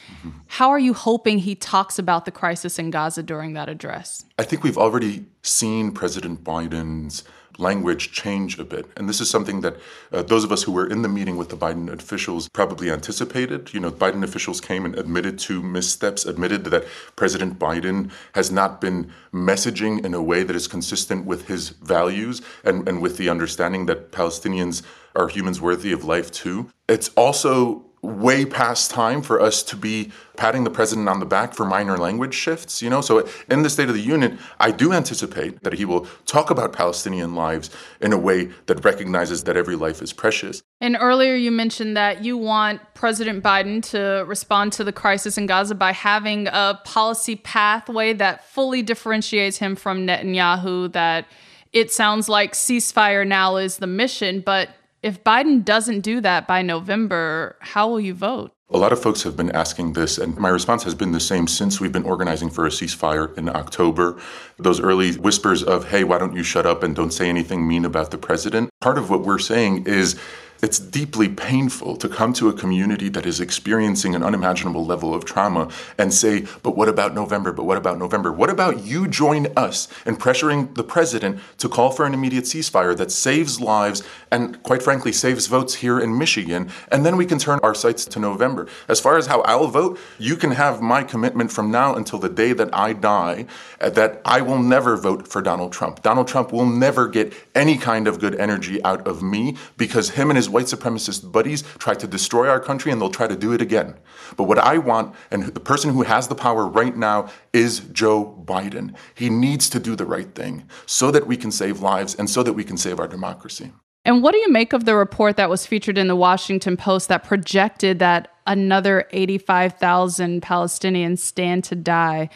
How 0.47 0.69
are 0.69 0.79
you 0.79 0.93
hoping 0.93 1.39
he 1.39 1.55
talks 1.55 1.97
about 1.97 2.25
the 2.25 2.31
crisis 2.31 2.77
in 2.77 2.91
Gaza 2.91 3.23
during 3.23 3.53
that 3.53 3.69
address? 3.69 4.25
I 4.37 4.43
think 4.43 4.61
we've 4.63 4.77
already 4.77 5.25
seen 5.43 5.93
President 5.93 6.43
Biden's 6.43 7.23
language 7.57 8.11
change 8.11 8.59
a 8.59 8.63
bit. 8.63 8.85
And 8.97 9.07
this 9.07 9.21
is 9.21 9.29
something 9.29 9.61
that 9.61 9.77
uh, 10.11 10.23
those 10.23 10.43
of 10.43 10.51
us 10.51 10.63
who 10.63 10.71
were 10.71 10.87
in 10.87 11.01
the 11.01 11.09
meeting 11.09 11.37
with 11.37 11.49
the 11.49 11.57
Biden 11.57 11.91
officials 11.91 12.49
probably 12.49 12.91
anticipated. 12.91 13.73
You 13.73 13.79
know, 13.79 13.91
Biden 13.91 14.23
officials 14.23 14.61
came 14.61 14.85
and 14.85 14.97
admitted 14.97 15.39
to 15.39 15.61
missteps, 15.61 16.25
admitted 16.25 16.65
that 16.65 16.85
President 17.15 17.59
Biden 17.59 18.11
has 18.33 18.51
not 18.51 18.81
been 18.81 19.11
messaging 19.33 20.03
in 20.05 20.13
a 20.13 20.21
way 20.21 20.43
that 20.43 20.55
is 20.55 20.67
consistent 20.67 21.25
with 21.25 21.47
his 21.47 21.69
values 21.69 22.41
and, 22.63 22.87
and 22.87 23.01
with 23.01 23.17
the 23.17 23.29
understanding 23.29 23.85
that 23.87 24.11
Palestinians 24.11 24.83
are 25.15 25.27
humans 25.27 25.61
worthy 25.61 25.91
of 25.91 26.03
life 26.03 26.31
too. 26.31 26.69
It's 26.87 27.09
also 27.09 27.85
way 28.03 28.45
past 28.45 28.91
time 28.91 29.21
for 29.21 29.41
us 29.41 29.63
to 29.63 29.77
be 29.77 30.11
patting 30.35 30.65
the 30.65 30.69
president 30.69 31.07
on 31.07 31.19
the 31.19 31.25
back 31.25 31.53
for 31.53 31.65
minor 31.65 31.97
language 31.97 32.33
shifts, 32.33 32.81
you 32.81 32.89
know? 32.89 32.99
So 32.99 33.27
in 33.49 33.63
the 33.63 33.69
State 33.69 33.87
of 33.87 33.95
the 33.95 34.01
Union, 34.01 34.37
I 34.59 34.71
do 34.71 34.91
anticipate 34.91 35.63
that 35.63 35.73
he 35.73 35.85
will 35.85 36.05
talk 36.25 36.49
about 36.49 36.73
Palestinian 36.73 37.33
lives 37.33 37.69
in 38.01 38.11
a 38.11 38.17
way 38.17 38.51
that 38.65 38.83
recognizes 38.83 39.45
that 39.45 39.55
every 39.55 39.77
life 39.77 40.01
is 40.01 40.11
precious. 40.11 40.61
And 40.81 40.97
earlier 40.99 41.35
you 41.35 41.49
mentioned 41.49 41.95
that 41.95 42.25
you 42.25 42.37
want 42.37 42.81
President 42.93 43.41
Biden 43.41 43.81
to 43.91 44.25
respond 44.27 44.73
to 44.73 44.83
the 44.83 44.91
crisis 44.91 45.37
in 45.37 45.45
Gaza 45.45 45.73
by 45.73 45.93
having 45.93 46.47
a 46.47 46.81
policy 46.83 47.37
pathway 47.37 48.11
that 48.13 48.45
fully 48.49 48.81
differentiates 48.81 49.57
him 49.57 49.77
from 49.77 50.05
Netanyahu 50.05 50.91
that 50.91 51.25
it 51.71 51.91
sounds 51.91 52.27
like 52.27 52.51
ceasefire 52.51 53.25
now 53.25 53.55
is 53.55 53.77
the 53.77 53.87
mission, 53.87 54.41
but 54.41 54.69
if 55.03 55.23
Biden 55.23 55.63
doesn't 55.63 55.99
do 55.99 56.21
that 56.21 56.47
by 56.47 56.61
November, 56.61 57.57
how 57.59 57.89
will 57.89 57.99
you 57.99 58.13
vote? 58.13 58.51
A 58.69 58.77
lot 58.77 58.93
of 58.93 58.99
folks 58.99 59.21
have 59.21 59.37
been 59.37 59.51
asking 59.51 59.93
this, 59.93 60.17
and 60.17 60.35
my 60.37 60.49
response 60.49 60.83
has 60.83 60.95
been 60.95 61.11
the 61.11 61.19
same 61.19 61.45
since 61.45 61.79
we've 61.79 61.91
been 61.91 62.05
organizing 62.05 62.49
for 62.49 62.65
a 62.65 62.69
ceasefire 62.69 63.37
in 63.37 63.49
October. 63.49 64.19
Those 64.57 64.79
early 64.79 65.11
whispers 65.17 65.61
of, 65.61 65.89
hey, 65.89 66.05
why 66.05 66.17
don't 66.17 66.35
you 66.35 66.41
shut 66.41 66.65
up 66.65 66.81
and 66.81 66.95
don't 66.95 67.11
say 67.11 67.29
anything 67.29 67.67
mean 67.67 67.85
about 67.85 68.09
the 68.09 68.17
president? 68.17 68.71
Part 68.81 68.97
of 68.97 69.09
what 69.11 69.21
we're 69.21 69.37
saying 69.37 69.85
is 69.85 70.17
it's 70.63 70.79
deeply 70.79 71.27
painful 71.27 71.97
to 71.97 72.07
come 72.07 72.31
to 72.31 72.47
a 72.47 72.53
community 72.53 73.09
that 73.09 73.25
is 73.25 73.41
experiencing 73.41 74.15
an 74.15 74.23
unimaginable 74.23 74.85
level 74.85 75.13
of 75.13 75.25
trauma 75.25 75.69
and 75.97 76.13
say, 76.13 76.47
but 76.63 76.77
what 76.77 76.87
about 76.87 77.13
November? 77.13 77.51
But 77.51 77.65
what 77.65 77.77
about 77.77 77.97
November? 77.97 78.31
What 78.31 78.49
about 78.49 78.85
you 78.85 79.09
join 79.09 79.47
us 79.57 79.89
in 80.05 80.15
pressuring 80.15 80.73
the 80.75 80.83
president 80.83 81.41
to 81.57 81.67
call 81.67 81.91
for 81.91 82.05
an 82.05 82.13
immediate 82.13 82.45
ceasefire 82.45 82.95
that 82.95 83.11
saves 83.11 83.59
lives 83.59 84.03
and, 84.31 84.63
quite 84.63 84.81
frankly, 84.81 85.11
saves 85.11 85.47
votes 85.47 85.75
here 85.75 85.99
in 85.99 86.17
Michigan? 86.17 86.71
And 86.93 87.05
then 87.05 87.17
we 87.17 87.25
can 87.25 87.39
turn 87.39 87.59
our 87.61 87.75
sights 87.75 88.05
to 88.05 88.19
November. 88.19 88.69
As 88.87 89.01
far 89.01 89.17
as 89.17 89.27
how 89.27 89.41
I'll 89.41 89.67
vote, 89.67 89.99
you 90.17 90.37
can 90.37 90.51
have 90.51 90.81
my 90.81 91.03
commitment 91.03 91.51
from 91.51 91.71
now 91.71 91.93
until 91.93 92.19
the 92.19 92.29
day 92.29 92.53
that 92.53 92.73
I 92.73 92.93
die 92.93 93.47
uh, 93.81 93.89
that 93.89 94.21
I 94.23 94.39
will 94.39 94.59
never 94.59 94.95
vote 94.95 95.27
for 95.27 95.41
Donald 95.41 95.73
Trump. 95.73 96.01
Donald 96.03 96.29
Trump 96.29 96.53
will 96.53 96.65
never 96.65 97.09
get 97.09 97.33
any 97.53 97.77
kind 97.77 98.07
of 98.07 98.21
good 98.21 98.35
energy 98.35 98.81
out 98.85 99.05
of 99.05 99.21
me 99.21 99.57
because 99.75 100.11
him 100.11 100.29
and 100.29 100.37
his 100.37 100.52
white 100.53 100.67
supremacist 100.67 101.31
buddies 101.31 101.63
try 101.79 101.93
to 101.95 102.07
destroy 102.07 102.47
our 102.47 102.59
country 102.59 102.91
and 102.91 103.01
they'll 103.01 103.09
try 103.09 103.27
to 103.27 103.35
do 103.35 103.51
it 103.51 103.61
again. 103.61 103.95
But 104.37 104.43
what 104.43 104.59
I 104.59 104.77
want, 104.77 105.15
and 105.31 105.43
the 105.43 105.59
person 105.59 105.91
who 105.91 106.03
has 106.03 106.27
the 106.27 106.35
power 106.35 106.65
right 106.65 106.95
now, 106.95 107.29
is 107.51 107.79
Joe 107.91 108.41
Biden. 108.45 108.95
He 109.15 109.29
needs 109.29 109.69
to 109.71 109.79
do 109.79 109.95
the 109.95 110.05
right 110.05 110.33
thing 110.33 110.63
so 110.85 111.11
that 111.11 111.27
we 111.27 111.35
can 111.35 111.51
save 111.51 111.81
lives 111.81 112.15
and 112.15 112.29
so 112.29 112.43
that 112.43 112.53
we 112.53 112.63
can 112.63 112.77
save 112.77 112.99
our 112.99 113.07
democracy. 113.07 113.71
And 114.05 114.21
what 114.21 114.33
do 114.33 114.37
you 114.39 114.51
make 114.51 114.73
of 114.73 114.85
the 114.85 114.95
report 114.95 115.37
that 115.37 115.49
was 115.49 115.65
featured 115.65 115.97
in 115.97 116.07
the 116.07 116.15
Washington 116.15 116.75
Post 116.75 117.07
that 117.07 117.23
projected 117.23 117.99
that 117.99 118.27
another 118.45 119.07
85,000 119.11 120.41
Palestinians 120.41 121.19
stand 121.19 121.63
to 121.65 121.75
die 121.75 122.29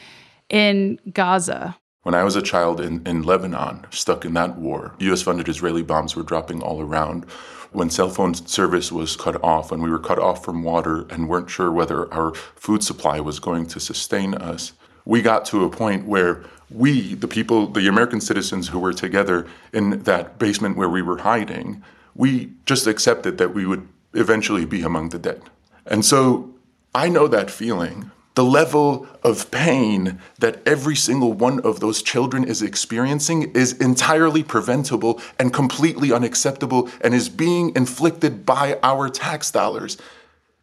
in 0.49 0.99
Gaza? 1.11 1.77
When 2.03 2.15
I 2.15 2.23
was 2.23 2.37
a 2.37 2.41
child 2.41 2.79
in, 2.79 3.05
in 3.05 3.23
Lebanon, 3.23 3.85
stuck 3.89 4.23
in 4.23 4.33
that 4.35 4.57
war, 4.57 4.95
US 4.99 5.21
funded 5.21 5.49
Israeli 5.49 5.83
bombs 5.83 6.15
were 6.15 6.23
dropping 6.23 6.63
all 6.63 6.81
around 6.81 7.25
when 7.71 7.89
cell 7.89 8.09
phone 8.09 8.33
service 8.33 8.91
was 8.91 9.15
cut 9.15 9.41
off, 9.43 9.71
when 9.71 9.81
we 9.81 9.89
were 9.89 9.99
cut 9.99 10.19
off 10.19 10.43
from 10.43 10.63
water 10.63 11.05
and 11.09 11.29
weren't 11.29 11.49
sure 11.49 11.71
whether 11.71 12.11
our 12.13 12.33
food 12.33 12.83
supply 12.83 13.19
was 13.19 13.39
going 13.39 13.65
to 13.67 13.79
sustain 13.79 14.33
us, 14.33 14.73
we 15.05 15.21
got 15.21 15.45
to 15.45 15.63
a 15.63 15.69
point 15.69 16.05
where 16.05 16.43
we, 16.69 17.13
the 17.13 17.27
people, 17.27 17.67
the 17.67 17.87
American 17.87 18.19
citizens 18.19 18.67
who 18.67 18.79
were 18.79 18.93
together 18.93 19.47
in 19.71 20.03
that 20.03 20.37
basement 20.37 20.75
where 20.75 20.89
we 20.89 21.01
were 21.01 21.19
hiding, 21.19 21.83
we 22.15 22.51
just 22.65 22.87
accepted 22.87 23.37
that 23.37 23.53
we 23.53 23.65
would 23.65 23.87
eventually 24.13 24.65
be 24.65 24.81
among 24.81 25.09
the 25.09 25.19
dead. 25.19 25.41
And 25.85 26.03
so 26.03 26.53
I 26.93 27.09
know 27.09 27.27
that 27.27 27.49
feeling 27.49 28.11
the 28.37 28.43
level 28.43 29.07
of 29.23 29.49
pain 29.49 30.19
that 30.37 30.61
every 30.67 30.95
single 30.95 31.33
one 31.33 31.59
of 31.61 31.79
those 31.79 32.03
children 32.03 32.43
is 32.43 32.61
experiencing 32.61 33.51
is 33.53 33.73
entirely 33.79 34.43
preventable 34.43 35.19
and 35.39 35.51
completely 35.51 36.13
unacceptable 36.13 36.87
and 37.01 37.15
is 37.15 37.29
being 37.29 37.75
inflicted 37.75 38.45
by 38.45 38.77
our 38.83 39.09
tax 39.09 39.49
dollars. 39.49 39.97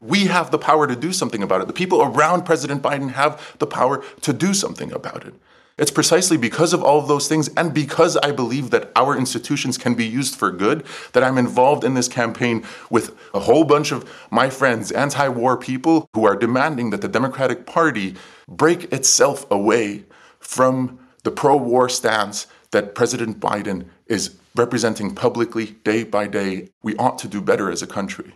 We 0.01 0.27
have 0.27 0.53
the 0.53 0.59
power 0.59 0.87
to 0.87 0.95
do 0.95 1.13
something 1.13 1.43
about 1.43 1.63
it. 1.63 1.67
The 1.67 1.73
people 1.73 2.01
around 2.01 2.45
President 2.45 2.81
Biden 2.81 3.11
have 3.11 3.57
the 3.59 3.67
power 3.67 4.05
to 4.21 4.33
do 4.33 4.55
something 4.55 4.93
about 4.93 5.27
it. 5.27 5.35
It's 5.77 5.91
precisely 5.91 6.37
because 6.37 6.73
of 6.73 6.85
all 6.85 7.01
of 7.01 7.09
those 7.09 7.27
things 7.27 7.49
and 7.57 7.75
because 7.75 8.17
I 8.19 8.31
believe 8.31 8.71
that 8.71 8.93
our 8.95 9.17
institutions 9.17 9.77
can 9.77 9.95
be 9.95 10.07
used 10.07 10.37
for 10.37 10.53
good 10.53 10.87
that 11.13 11.25
I'm 11.25 11.37
involved 11.37 11.83
in 11.83 11.95
this 11.95 12.07
campaign 12.07 12.65
with 12.91 13.17
a 13.35 13.41
whole 13.41 13.65
bunch 13.65 13.91
of 13.91 14.09
my 14.31 14.51
friends, 14.51 14.93
anti 14.93 15.27
war 15.27 15.57
people, 15.57 16.09
who 16.15 16.27
are 16.27 16.37
demanding 16.37 16.91
that 16.91 17.01
the 17.01 17.09
Democratic 17.09 17.67
Party 17.67 18.15
break 18.47 18.93
itself 18.93 19.51
away 19.51 20.05
from 20.39 21.01
the 21.25 21.33
pro 21.33 21.57
war 21.57 21.89
stance 21.89 22.47
that 22.71 22.95
President 22.95 23.41
Biden 23.41 23.87
is 24.07 24.37
representing 24.55 25.13
publicly 25.13 25.73
day 25.83 26.05
by 26.05 26.29
day. 26.29 26.69
We 26.85 26.95
ought 26.97 27.19
to 27.19 27.29
do 27.29 27.41
better 27.41 27.69
as 27.69 27.83
a 27.83 27.87
country. 27.89 28.35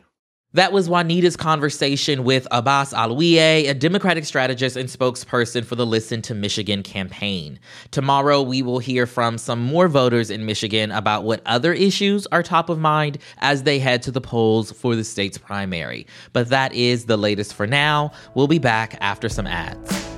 That 0.59 0.73
was 0.73 0.89
Juanita's 0.89 1.37
conversation 1.37 2.25
with 2.25 2.49
Abbas 2.51 2.93
Alawieh, 2.93 3.69
a 3.69 3.75
Democratic 3.75 4.25
strategist 4.25 4.77
and 4.77 4.89
spokesperson 4.89 5.65
for 5.65 5.77
the 5.77 5.87
Listen 5.87 6.21
to 6.23 6.35
Michigan 6.35 6.83
campaign. 6.83 7.61
Tomorrow, 7.93 8.43
we 8.43 8.63
will 8.63 8.81
hear 8.81 9.07
from 9.07 9.39
some 9.39 9.63
more 9.63 9.87
voters 9.87 10.31
in 10.31 10.47
Michigan 10.47 10.91
about 10.91 11.23
what 11.23 11.43
other 11.47 11.73
issues 11.73 12.27
are 12.33 12.43
top 12.43 12.71
of 12.71 12.81
mind 12.81 13.19
as 13.39 13.63
they 13.63 13.79
head 13.79 14.03
to 14.03 14.11
the 14.11 14.21
polls 14.21 14.73
for 14.73 14.97
the 14.97 15.05
state's 15.05 15.39
primary. 15.39 16.09
But 16.33 16.49
that 16.49 16.73
is 16.73 17.05
the 17.05 17.17
latest 17.17 17.55
for 17.55 17.69
now. 17.69 18.11
We'll 18.35 18.49
be 18.49 18.59
back 18.59 18.99
after 19.01 19.29
some 19.29 19.47
ads. 19.47 20.18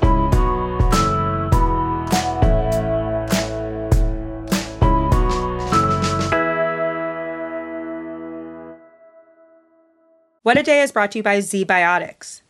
What 10.43 10.57
a 10.57 10.63
Day 10.63 10.81
is 10.81 10.91
brought 10.91 11.13
to 11.13 11.19
you 11.19 11.23
by 11.23 11.37
ZBiotics. 11.37 12.41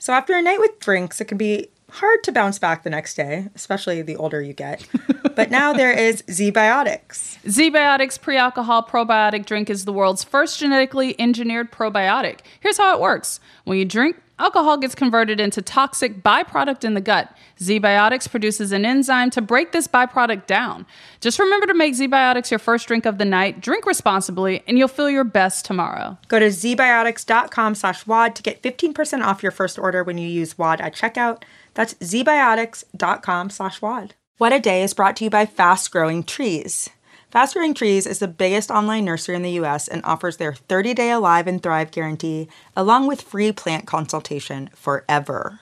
So, 0.00 0.12
after 0.12 0.34
a 0.34 0.42
night 0.42 0.58
with 0.58 0.80
drinks, 0.80 1.20
it 1.20 1.26
can 1.26 1.38
be 1.38 1.68
hard 1.90 2.24
to 2.24 2.32
bounce 2.32 2.58
back 2.58 2.82
the 2.82 2.90
next 2.90 3.14
day, 3.14 3.50
especially 3.54 4.02
the 4.02 4.16
older 4.16 4.42
you 4.42 4.52
get. 4.52 4.84
but 5.36 5.50
now 5.50 5.72
there 5.72 5.92
is 6.08 6.22
ZBiotics. 6.22 7.38
ZBiotics 7.44 8.20
pre 8.20 8.36
alcohol 8.36 8.82
probiotic 8.82 9.46
drink 9.46 9.70
is 9.70 9.84
the 9.84 9.92
world's 9.92 10.24
first 10.24 10.58
genetically 10.58 11.14
engineered 11.20 11.70
probiotic. 11.70 12.40
Here's 12.60 12.78
how 12.78 12.94
it 12.94 13.00
works 13.00 13.38
when 13.64 13.78
you 13.78 13.84
drink, 13.84 14.16
Alcohol 14.38 14.76
gets 14.76 14.94
converted 14.94 15.40
into 15.40 15.62
toxic 15.62 16.22
byproduct 16.22 16.84
in 16.84 16.92
the 16.92 17.00
gut. 17.00 17.34
ZBiotics 17.58 18.30
produces 18.30 18.70
an 18.70 18.84
enzyme 18.84 19.30
to 19.30 19.40
break 19.40 19.72
this 19.72 19.88
byproduct 19.88 20.44
down. 20.46 20.84
Just 21.20 21.38
remember 21.38 21.66
to 21.66 21.72
make 21.72 21.94
ZBiotics 21.94 22.50
your 22.50 22.58
first 22.58 22.86
drink 22.86 23.06
of 23.06 23.16
the 23.16 23.24
night, 23.24 23.62
drink 23.62 23.86
responsibly, 23.86 24.62
and 24.68 24.76
you'll 24.76 24.88
feel 24.88 25.08
your 25.08 25.24
best 25.24 25.64
tomorrow. 25.64 26.18
Go 26.28 26.38
to 26.38 26.48
zbiotics.com 26.48 27.74
slash 27.76 28.06
WAD 28.06 28.36
to 28.36 28.42
get 28.42 28.62
15% 28.62 29.24
off 29.24 29.42
your 29.42 29.52
first 29.52 29.78
order 29.78 30.04
when 30.04 30.18
you 30.18 30.28
use 30.28 30.58
WAD 30.58 30.82
at 30.82 30.94
checkout. 30.94 31.42
That's 31.72 31.94
zbiotics.com 31.94 33.48
slash 33.48 33.80
WAD. 33.80 34.14
What 34.38 34.52
a 34.52 34.60
Day 34.60 34.82
is 34.82 34.92
brought 34.92 35.16
to 35.16 35.24
you 35.24 35.30
by 35.30 35.46
Fast 35.46 35.90
Growing 35.90 36.22
Trees. 36.22 36.90
Fast 37.30 37.54
Growing 37.54 37.72
Trees 37.72 38.06
is 38.06 38.18
the 38.18 38.28
biggest 38.28 38.70
online 38.70 39.06
nursery 39.06 39.34
in 39.34 39.40
the 39.40 39.52
US 39.52 39.88
and 39.88 40.04
offers 40.04 40.36
their 40.36 40.52
30 40.52 40.92
day 40.92 41.10
Alive 41.10 41.46
and 41.46 41.62
Thrive 41.62 41.90
guarantee, 41.90 42.46
along 42.76 43.06
with 43.06 43.22
free 43.22 43.50
plant 43.50 43.86
consultation 43.86 44.68
forever. 44.74 45.60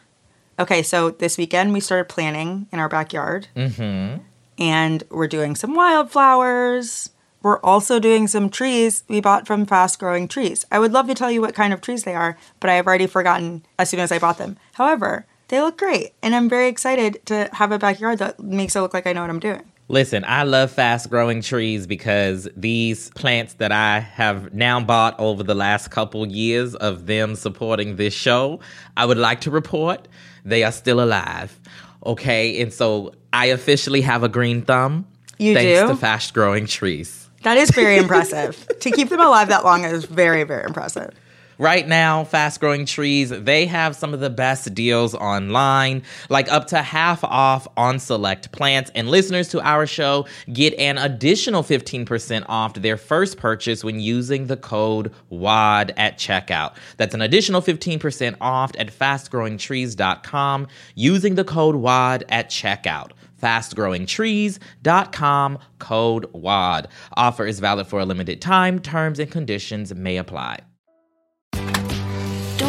Okay, 0.58 0.82
so 0.82 1.10
this 1.10 1.38
weekend 1.38 1.72
we 1.72 1.78
started 1.78 2.08
planting 2.08 2.66
in 2.72 2.80
our 2.80 2.88
backyard. 2.88 3.46
Mm-hmm. 3.54 4.22
And 4.58 5.04
we're 5.08 5.28
doing 5.28 5.54
some 5.54 5.76
wildflowers. 5.76 7.10
We're 7.42 7.60
also 7.60 8.00
doing 8.00 8.26
some 8.26 8.50
trees 8.50 9.04
we 9.06 9.20
bought 9.20 9.46
from 9.46 9.66
Fast 9.66 10.00
Growing 10.00 10.26
Trees. 10.26 10.66
I 10.72 10.80
would 10.80 10.90
love 10.90 11.06
to 11.06 11.14
tell 11.14 11.30
you 11.30 11.40
what 11.40 11.54
kind 11.54 11.72
of 11.72 11.80
trees 11.80 12.02
they 12.02 12.16
are, 12.16 12.36
but 12.58 12.70
I 12.70 12.74
have 12.74 12.88
already 12.88 13.06
forgotten 13.06 13.64
as 13.78 13.90
soon 13.90 14.00
as 14.00 14.10
I 14.10 14.18
bought 14.18 14.38
them. 14.38 14.56
However, 14.72 15.26
they 15.48 15.60
look 15.60 15.78
great, 15.78 16.12
and 16.22 16.34
I'm 16.34 16.48
very 16.48 16.68
excited 16.68 17.24
to 17.26 17.48
have 17.52 17.72
a 17.72 17.78
backyard 17.78 18.18
that 18.18 18.40
makes 18.40 18.74
it 18.74 18.80
look 18.80 18.94
like 18.94 19.06
I 19.06 19.12
know 19.12 19.20
what 19.22 19.30
I'm 19.30 19.40
doing. 19.40 19.62
Listen, 19.88 20.24
I 20.26 20.44
love 20.44 20.70
fast 20.70 21.10
growing 21.10 21.42
trees 21.42 21.86
because 21.86 22.48
these 22.56 23.10
plants 23.10 23.54
that 23.54 23.70
I 23.70 24.00
have 24.00 24.54
now 24.54 24.80
bought 24.80 25.18
over 25.20 25.42
the 25.42 25.54
last 25.54 25.90
couple 25.90 26.26
years 26.26 26.74
of 26.76 27.04
them 27.04 27.34
supporting 27.34 27.96
this 27.96 28.14
show, 28.14 28.60
I 28.96 29.04
would 29.04 29.18
like 29.18 29.42
to 29.42 29.50
report 29.50 30.08
they 30.44 30.62
are 30.64 30.72
still 30.72 31.02
alive. 31.02 31.60
Okay, 32.06 32.60
and 32.62 32.72
so 32.72 33.14
I 33.32 33.46
officially 33.46 34.00
have 34.00 34.22
a 34.22 34.28
green 34.28 34.62
thumb. 34.62 35.06
You 35.38 35.54
thanks 35.54 35.80
do? 35.80 35.88
to 35.88 35.96
fast 35.96 36.32
growing 36.32 36.66
trees. 36.66 37.28
That 37.42 37.58
is 37.58 37.70
very 37.70 37.96
impressive. 38.04 38.66
to 38.80 38.90
keep 38.90 39.10
them 39.10 39.20
alive 39.20 39.48
that 39.48 39.64
long 39.64 39.84
is 39.84 40.06
very, 40.06 40.44
very 40.44 40.64
impressive. 40.64 41.10
Right 41.58 41.86
now, 41.86 42.24
Fast 42.24 42.58
Growing 42.60 42.84
Trees, 42.84 43.30
they 43.30 43.66
have 43.66 43.94
some 43.94 44.12
of 44.12 44.18
the 44.20 44.30
best 44.30 44.74
deals 44.74 45.14
online, 45.14 46.02
like 46.28 46.50
up 46.50 46.66
to 46.68 46.82
half 46.82 47.22
off 47.22 47.68
on 47.76 48.00
select 48.00 48.50
plants. 48.50 48.90
And 48.94 49.08
listeners 49.08 49.48
to 49.48 49.60
our 49.60 49.86
show 49.86 50.26
get 50.52 50.72
an 50.74 50.98
additional 50.98 51.62
15% 51.62 52.44
off 52.48 52.74
their 52.74 52.96
first 52.96 53.38
purchase 53.38 53.84
when 53.84 54.00
using 54.00 54.48
the 54.48 54.56
code 54.56 55.12
WAD 55.30 55.94
at 55.96 56.18
checkout. 56.18 56.74
That's 56.96 57.14
an 57.14 57.22
additional 57.22 57.62
15% 57.62 58.36
off 58.40 58.72
at 58.78 58.88
fastgrowingtrees.com 58.88 60.66
using 60.96 61.36
the 61.36 61.44
code 61.44 61.76
WAD 61.76 62.24
at 62.28 62.50
checkout 62.50 63.12
fastgrowingtrees.com 63.42 65.58
code 65.78 66.26
WAD. 66.32 66.88
Offer 67.12 67.46
is 67.46 67.60
valid 67.60 67.86
for 67.86 68.00
a 68.00 68.06
limited 68.06 68.40
time. 68.40 68.78
Terms 68.78 69.18
and 69.18 69.30
conditions 69.30 69.94
may 69.94 70.16
apply. 70.16 70.60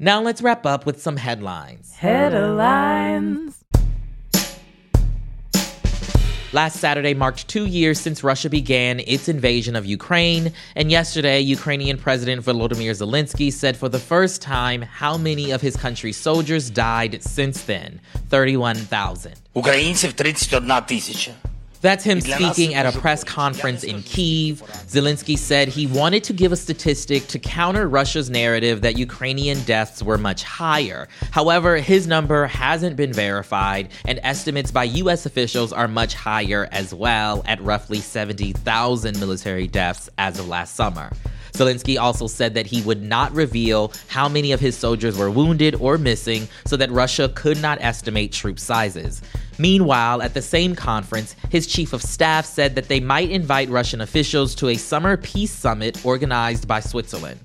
Now 0.00 0.20
let's 0.20 0.42
wrap 0.42 0.66
up 0.66 0.84
with 0.84 1.00
some 1.00 1.16
headlines. 1.16 1.94
Headlines. 1.94 3.64
Last 6.52 6.76
Saturday 6.80 7.14
marked 7.14 7.48
two 7.48 7.64
years 7.64 7.98
since 7.98 8.22
Russia 8.22 8.50
began 8.50 9.00
its 9.00 9.26
invasion 9.28 9.74
of 9.74 9.86
Ukraine, 9.86 10.52
and 10.74 10.90
yesterday, 10.90 11.40
Ukrainian 11.40 11.96
President 11.96 12.44
Volodymyr 12.44 12.92
Zelensky 12.92 13.50
said 13.50 13.74
for 13.74 13.88
the 13.88 13.98
first 13.98 14.42
time 14.42 14.82
how 14.82 15.16
many 15.16 15.50
of 15.50 15.62
his 15.62 15.76
country's 15.76 16.18
soldiers 16.18 16.68
died 16.68 17.22
since 17.22 17.62
then 17.62 18.00
31,000. 18.28 19.32
Українців 19.54 20.12
31 20.12 20.86
тисяча. 20.86 21.32
That's 21.81 22.03
him 22.03 22.21
speaking 22.21 22.75
at 22.75 22.85
a 22.85 22.97
press 22.99 23.23
conference 23.23 23.83
in 23.83 24.03
Kiev. 24.03 24.61
Zelensky 24.87 25.37
said 25.37 25.67
he 25.67 25.87
wanted 25.87 26.23
to 26.25 26.33
give 26.33 26.51
a 26.51 26.55
statistic 26.55 27.27
to 27.27 27.39
counter 27.39 27.89
Russia's 27.89 28.29
narrative 28.29 28.81
that 28.81 28.97
Ukrainian 28.99 29.61
deaths 29.63 30.03
were 30.03 30.19
much 30.19 30.43
higher. 30.43 31.07
However, 31.31 31.77
his 31.77 32.05
number 32.05 32.45
hasn't 32.45 32.95
been 32.95 33.11
verified, 33.11 33.89
and 34.05 34.19
estimates 34.21 34.69
by 34.71 34.83
U.S. 34.83 35.25
officials 35.25 35.73
are 35.73 35.87
much 35.87 36.13
higher 36.13 36.69
as 36.71 36.93
well, 36.93 37.41
at 37.47 37.59
roughly 37.61 37.99
70,000 37.99 39.19
military 39.19 39.67
deaths 39.67 40.07
as 40.19 40.37
of 40.37 40.47
last 40.47 40.75
summer. 40.75 41.11
Zelensky 41.53 41.99
also 41.99 42.27
said 42.27 42.53
that 42.53 42.65
he 42.65 42.81
would 42.83 43.01
not 43.01 43.33
reveal 43.33 43.91
how 44.07 44.29
many 44.29 44.51
of 44.51 44.59
his 44.59 44.77
soldiers 44.77 45.17
were 45.17 45.29
wounded 45.29 45.75
or 45.75 45.97
missing 45.97 46.47
so 46.65 46.77
that 46.77 46.89
Russia 46.91 47.29
could 47.35 47.61
not 47.61 47.77
estimate 47.81 48.31
troop 48.31 48.59
sizes. 48.59 49.21
Meanwhile, 49.61 50.23
at 50.23 50.33
the 50.33 50.41
same 50.41 50.73
conference, 50.73 51.35
his 51.51 51.67
chief 51.67 51.93
of 51.93 52.01
staff 52.01 52.47
said 52.47 52.73
that 52.73 52.87
they 52.87 52.99
might 52.99 53.29
invite 53.29 53.69
Russian 53.69 54.01
officials 54.01 54.55
to 54.55 54.69
a 54.69 54.75
summer 54.75 55.17
peace 55.17 55.51
summit 55.51 56.03
organized 56.03 56.67
by 56.67 56.79
Switzerland. 56.79 57.39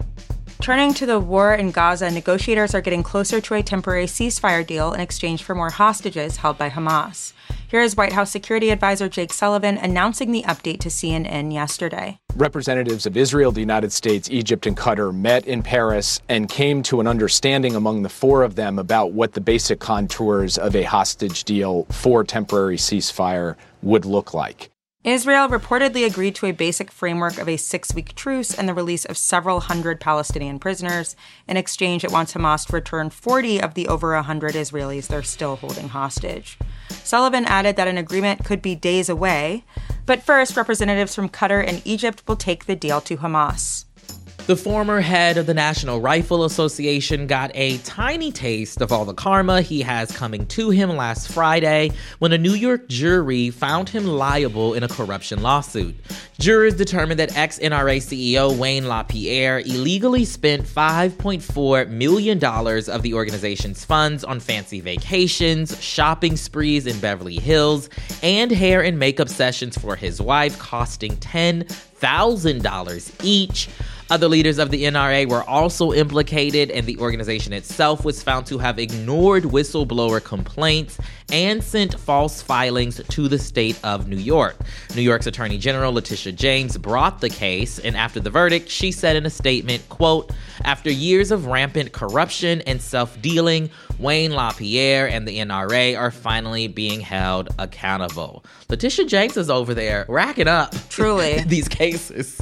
Turning 0.63 0.95
to 0.95 1.05
the 1.05 1.21
war 1.21 1.53
in 1.53 1.73
Gaza, 1.73 2.11
negotiators 2.11 2.75
are 2.75 2.81
getting 2.81 3.03
closer 3.03 3.43
to 3.43 3.53
a 3.53 3.63
temporary 3.63 4.07
ceasefire 4.07 4.67
deal 4.67 4.95
in 4.95 5.01
exchange 5.01 5.43
for 5.43 5.55
more 5.55 5.69
hostages 5.69 6.39
held 6.39 6.57
by 6.57 6.71
Hamas. 6.71 7.35
Here 7.69 7.81
is 7.81 7.97
White 7.97 8.13
House 8.13 8.31
Security 8.31 8.71
Advisor 8.71 9.09
Jake 9.09 9.33
Sullivan 9.33 9.77
announcing 9.77 10.31
the 10.31 10.45
update 10.45 10.79
to 10.81 10.89
CNN 10.89 11.53
yesterday. 11.53 12.21
Representatives 12.37 13.07
of 13.07 13.17
Israel, 13.17 13.51
the 13.51 13.59
United 13.59 13.91
States, 13.91 14.31
Egypt, 14.31 14.69
and 14.69 14.77
Qatar 14.77 15.13
met 15.13 15.45
in 15.49 15.65
Paris 15.65 16.21
and 16.29 16.49
came 16.49 16.85
to 16.85 17.01
an 17.01 17.09
understanding 17.09 17.75
among 17.75 18.03
the 18.03 18.09
four 18.09 18.45
of 18.45 18.55
them 18.55 18.79
about 18.79 19.11
what 19.15 19.33
the 19.33 19.41
basic 19.41 19.81
contours 19.81 20.59
of 20.59 20.77
a 20.77 20.85
hostage 20.85 21.43
deal 21.43 21.87
for 21.91 22.23
temporary 22.23 22.77
ceasefire 22.77 23.57
would 23.83 24.05
look 24.05 24.33
like. 24.33 24.71
Israel 25.07 25.49
reportedly 25.49 26.05
agreed 26.05 26.35
to 26.35 26.47
a 26.47 26.53
basic 26.53 26.91
framework 26.91 27.39
of 27.39 27.49
a 27.49 27.57
six 27.57 27.95
week 27.95 28.17
truce 28.17 28.53
and 28.53 28.69
the 28.69 28.75
release 28.75 29.05
of 29.05 29.17
several 29.17 29.61
hundred 29.61 30.01
Palestinian 30.01 30.59
prisoners. 30.59 31.15
In 31.47 31.57
exchange, 31.57 32.03
it 32.03 32.11
wants 32.11 32.35
Hamas 32.35 32.67
to 32.67 32.73
return 32.73 33.11
40 33.11 33.63
of 33.63 33.75
the 33.75 33.87
over 33.87 34.15
100 34.15 34.55
Israelis 34.55 35.07
they're 35.07 35.23
still 35.23 35.55
holding 35.55 35.91
hostage. 35.91 36.59
Sullivan 37.05 37.45
added 37.45 37.77
that 37.77 37.87
an 37.87 37.99
agreement 37.99 38.45
could 38.45 38.61
be 38.61 38.75
days 38.75 39.09
away, 39.09 39.63
but 40.07 40.25
first, 40.25 40.57
representatives 40.57 41.15
from 41.15 41.29
Qatar 41.29 41.65
and 41.65 41.83
Egypt 41.85 42.25
will 42.27 42.35
take 42.35 42.67
the 42.67 42.75
deal 42.75 43.01
to 43.03 43.19
Hamas. 43.19 43.86
The 44.47 44.55
former 44.55 45.01
head 45.01 45.39
of 45.39 45.47
the 45.47 45.55
National 45.55 46.01
Rifle 46.01 46.45
Association 46.45 47.27
got 47.27 47.51
a 47.55 47.79
tiny 47.79 48.31
taste 48.31 48.81
of 48.81 48.93
all 48.93 49.05
the 49.05 49.13
karma 49.13 49.61
he 49.61 49.83
has 49.83 50.17
coming 50.17 50.47
to 50.47 50.71
him 50.71 50.91
last 50.91 51.33
Friday 51.33 51.91
when 52.21 52.31
a 52.31 52.39
New 52.39 52.53
York 52.53 52.89
jury 52.89 53.51
found 53.51 53.89
him 53.89 54.07
liable 54.07 54.75
in 54.75 54.85
a 54.85 54.89
corruption 54.89 55.43
lawsuit. 55.43 55.97
Jurors 56.39 56.77
determined 56.77 57.19
that 57.19 57.37
ex 57.37 57.59
NRA 57.59 57.97
CEO 57.97 58.57
Wayne 58.57 58.87
LaPierre 58.87 59.59
illegally 59.59 60.25
spent 60.25 60.63
$5.4 60.63 61.89
million 61.89 62.45
of 62.45 63.03
the 63.03 63.15
organization's 63.15 63.85
funds 63.85 64.23
on 64.23 64.39
fancy 64.39 64.81
vacations, 64.81 65.83
shopping 65.83 66.37
sprees 66.37 66.87
in 66.87 67.01
Beverly 67.01 67.41
Hills, 67.41 67.91
and 68.23 68.53
hair 68.53 68.85
and 68.85 68.97
makeup 68.97 69.29
sessions 69.29 69.77
for 69.77 69.97
his 69.97 70.23
wife, 70.23 70.57
costing 70.61 71.17
$10,000 71.17 73.25
each. 73.25 73.69
Other 74.09 74.29
leaders 74.29 74.59
of 74.59 74.71
the 74.71 74.85
NRA 74.85 75.29
were 75.29 75.43
also 75.43 75.93
implicated, 75.93 76.71
and 76.71 76.87
the 76.87 76.97
organization 76.99 77.53
itself 77.53 78.05
was 78.05 78.23
found 78.23 78.47
to 78.47 78.59
have 78.59 78.79
ignored 78.79 79.43
whistleblower 79.43 80.23
complaints 80.23 80.97
and 81.33 81.63
sent 81.63 81.99
false 81.99 82.41
filings 82.41 83.01
to 83.09 83.27
the 83.27 83.39
state 83.39 83.77
of 83.83 84.07
New 84.07 84.17
York. 84.17 84.57
New 84.95 85.03
York's 85.03 85.27
Attorney 85.27 85.59
General 85.59 85.93
Letitia 85.93 86.33
James 86.33 86.79
brought 86.79 87.21
the 87.21 87.29
case, 87.29 87.81
and 87.81 87.97
after 87.97 88.21
the 88.21 88.31
verdict, 88.31 88.69
she 88.69 88.93
said 88.93 89.17
in 89.17 89.27
a 89.27 89.31
statement, 89.31 89.89
quote, 89.89 90.31
after 90.65 90.89
years 90.89 91.33
of 91.33 91.47
rampant 91.47 91.91
corruption 91.91 92.61
and 92.61 92.81
self-dealing, 92.81 93.71
Wayne 93.99 94.31
LaPierre 94.31 95.09
and 95.09 95.27
the 95.27 95.39
NRA 95.39 95.99
are 95.99 96.13
finally 96.13 96.69
being 96.69 97.01
held 97.01 97.49
accountable. 97.59 98.45
Letitia 98.69 99.07
James 99.07 99.37
is 99.37 99.51
over 99.51 99.75
there 99.75 100.07
racking 100.09 100.47
up 100.47 100.75
Truly. 100.91 101.41
these 101.47 101.67
cases. 101.67 102.41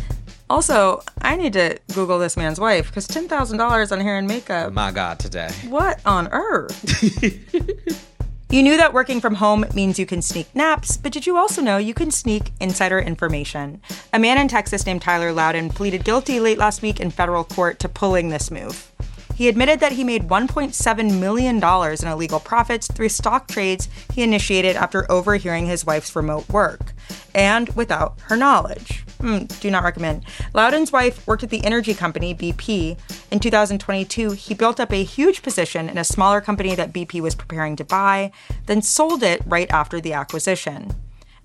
Also, 0.51 1.03
I 1.23 1.37
need 1.37 1.55
to 1.55 1.79
Google 1.95 2.19
this 2.19 2.37
man's 2.37 2.61
wife 2.61 2.89
because 2.89 3.09
$10,000 3.09 3.93
on 3.93 4.01
hair 4.01 4.19
and 4.19 4.29
makeup. 4.29 4.73
My 4.73 4.91
God, 4.91 5.19
today. 5.19 5.51
What 5.69 6.01
on 6.05 6.29
earth? 6.33 7.03
you 8.51 8.63
knew 8.63 8.77
that 8.77 8.93
working 8.93 9.21
from 9.21 9.37
home 9.37 9.65
means 9.75 9.99
you 9.99 10.05
can 10.07 10.21
sneak 10.21 10.55
naps, 10.55 10.97
but 10.99 11.13
did 11.13 11.27
you 11.27 11.37
also 11.37 11.63
know 11.63 11.79
you 11.79 11.95
can 11.95 12.11
sneak 12.11 12.53
insider 12.61 12.99
information? 12.99 13.81
A 14.13 14.19
man 14.19 14.39
in 14.39 14.49
Texas 14.49 14.85
named 14.85 15.01
Tyler 15.03 15.33
Loudon 15.33 15.71
pleaded 15.71 16.05
guilty 16.05 16.39
late 16.41 16.59
last 16.59 16.83
week 16.83 17.01
in 17.01 17.11
federal 17.11 17.45
court 17.45 17.79
to 17.81 17.89
pulling 17.89 18.29
this 18.29 18.51
move. 18.51 18.93
He 19.35 19.49
admitted 19.49 19.81
that 19.81 19.93
he 19.93 20.05
made 20.05 20.29
$1.7 20.29 21.19
million 21.19 21.57
in 21.57 22.09
illegal 22.09 22.39
profits 22.39 22.87
through 22.87 23.09
stock 23.09 23.49
trades 23.49 23.89
he 24.13 24.23
initiated 24.23 24.77
after 24.77 25.11
overhearing 25.11 25.67
his 25.67 25.85
wife's 25.85 26.15
remote 26.15 26.49
work. 26.51 26.93
and 27.35 27.69
without 27.71 28.15
her 28.25 28.37
knowledge. 28.37 29.04
Mm, 29.19 29.61
do 29.61 29.71
not 29.71 29.85
recommend. 29.85 30.25
Loudon's 30.53 30.93
wife 30.93 31.27
worked 31.27 31.43
at 31.43 31.51
the 31.51 31.65
energy 31.65 31.95
company 31.95 32.35
BP. 32.35 32.99
In 33.31 33.39
2022, 33.39 34.33
he 34.33 34.55
built 34.55 34.81
up 34.81 34.93
a 34.93 35.05
huge 35.05 35.43
position 35.43 35.89
in 35.89 35.99
a 35.99 36.05
smaller 36.05 36.41
company 36.41 36.75
that 36.75 36.93
BP 36.93 37.21
was 37.21 37.35
preparing 37.35 37.77
to 37.77 37.85
buy, 37.85 38.33
then 38.67 38.83
sold 38.83 39.23
it 39.23 39.43
right 39.47 39.71
after 39.71 40.01
the 40.01 40.13
acquisition. 40.13 40.95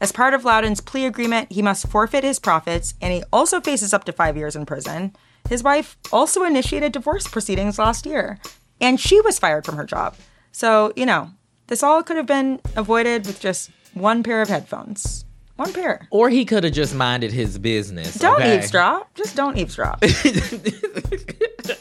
As 0.01 0.11
part 0.11 0.33
of 0.33 0.45
Loudon's 0.45 0.81
plea 0.81 1.05
agreement, 1.05 1.51
he 1.51 1.61
must 1.61 1.87
forfeit 1.87 2.23
his 2.23 2.39
profits, 2.39 2.93
and 3.01 3.13
he 3.13 3.23
also 3.33 3.59
faces 3.59 3.93
up 3.93 4.05
to 4.05 4.13
five 4.13 4.37
years 4.37 4.55
in 4.55 4.65
prison. 4.65 5.15
His 5.49 5.63
wife 5.63 5.97
also 6.11 6.43
initiated 6.43 6.93
divorce 6.93 7.27
proceedings 7.27 7.77
last 7.77 8.05
year, 8.05 8.39
and 8.79 8.99
she 8.99 9.19
was 9.21 9.39
fired 9.39 9.65
from 9.65 9.75
her 9.75 9.85
job. 9.85 10.15
So, 10.51 10.93
you 10.95 11.05
know, 11.05 11.31
this 11.67 11.83
all 11.83 12.01
could 12.01 12.17
have 12.17 12.25
been 12.25 12.61
avoided 12.75 13.25
with 13.25 13.39
just 13.39 13.71
one 13.93 14.23
pair 14.23 14.41
of 14.41 14.49
headphones. 14.49 15.25
One 15.59 15.73
pair. 15.73 16.07
Or 16.09 16.29
he 16.29 16.45
could 16.45 16.63
have 16.63 16.71
just 16.71 16.95
minded 16.95 17.33
his 17.33 17.57
business. 17.57 18.15
Don't 18.15 18.35
okay? 18.35 18.55
eavesdrop. 18.55 19.13
Just 19.15 19.35
don't 19.35 19.57
eavesdrop. 19.57 20.01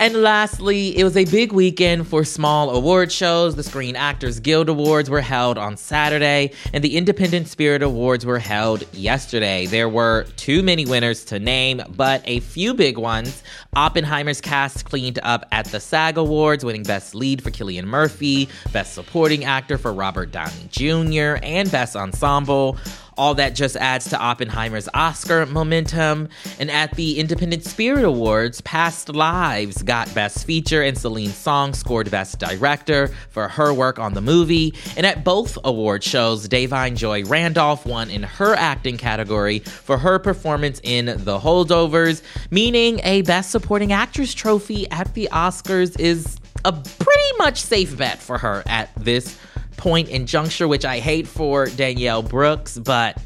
And 0.00 0.22
lastly, 0.22 0.96
it 0.96 1.04
was 1.04 1.14
a 1.14 1.26
big 1.26 1.52
weekend 1.52 2.08
for 2.08 2.24
small 2.24 2.70
award 2.70 3.12
shows. 3.12 3.54
The 3.54 3.62
Screen 3.62 3.96
Actors 3.96 4.40
Guild 4.40 4.70
Awards 4.70 5.10
were 5.10 5.20
held 5.20 5.58
on 5.58 5.76
Saturday, 5.76 6.52
and 6.72 6.82
the 6.82 6.96
Independent 6.96 7.48
Spirit 7.48 7.82
Awards 7.82 8.24
were 8.24 8.38
held 8.38 8.82
yesterday. 8.94 9.66
There 9.66 9.90
were 9.90 10.24
too 10.36 10.62
many 10.62 10.86
winners 10.86 11.22
to 11.26 11.38
name, 11.38 11.82
but 11.90 12.22
a 12.24 12.40
few 12.40 12.72
big 12.72 12.96
ones. 12.96 13.42
Oppenheimer's 13.76 14.40
cast 14.40 14.86
cleaned 14.86 15.18
up 15.22 15.44
at 15.52 15.66
the 15.66 15.80
SAG 15.80 16.16
Awards, 16.16 16.64
winning 16.64 16.84
Best 16.84 17.14
Lead 17.14 17.42
for 17.42 17.50
Cillian 17.50 17.84
Murphy, 17.84 18.48
Best 18.72 18.94
Supporting 18.94 19.44
Actor 19.44 19.76
for 19.76 19.92
Robert 19.92 20.32
Downey 20.32 20.66
Jr., 20.70 21.38
and 21.42 21.70
Best 21.70 21.94
Ensemble. 21.94 22.78
All 23.20 23.34
that 23.34 23.54
just 23.54 23.76
adds 23.76 24.08
to 24.08 24.18
Oppenheimer's 24.18 24.88
Oscar 24.94 25.44
momentum. 25.44 26.30
And 26.58 26.70
at 26.70 26.94
the 26.94 27.20
Independent 27.20 27.64
Spirit 27.64 28.02
Awards, 28.02 28.62
Past 28.62 29.10
Lives 29.10 29.82
got 29.82 30.12
Best 30.14 30.46
Feature, 30.46 30.82
and 30.82 30.96
Celine 30.96 31.28
Song 31.28 31.74
scored 31.74 32.10
Best 32.10 32.38
Director 32.38 33.08
for 33.28 33.46
her 33.46 33.74
work 33.74 33.98
on 33.98 34.14
the 34.14 34.22
movie. 34.22 34.72
And 34.96 35.04
at 35.04 35.22
both 35.22 35.58
award 35.64 36.02
shows, 36.02 36.48
Da'Vine 36.48 36.96
Joy 36.96 37.24
Randolph 37.24 37.84
won 37.84 38.08
in 38.08 38.22
her 38.22 38.54
acting 38.54 38.96
category 38.96 39.58
for 39.58 39.98
her 39.98 40.18
performance 40.18 40.80
in 40.82 41.04
The 41.04 41.38
Holdovers, 41.38 42.22
meaning 42.50 43.02
a 43.04 43.20
Best 43.20 43.50
Supporting 43.50 43.92
Actress 43.92 44.32
trophy 44.32 44.90
at 44.90 45.12
the 45.12 45.28
Oscars 45.30 46.00
is 46.00 46.38
a 46.64 46.72
pretty 46.72 47.36
much 47.36 47.60
safe 47.60 47.98
bet 47.98 48.18
for 48.22 48.38
her 48.38 48.62
at 48.64 48.94
this 48.96 49.38
point 49.80 50.08
in 50.10 50.26
juncture, 50.26 50.68
which 50.68 50.84
I 50.84 50.98
hate 51.00 51.26
for 51.26 51.66
Danielle 51.66 52.22
Brooks, 52.22 52.76
but 52.78 53.16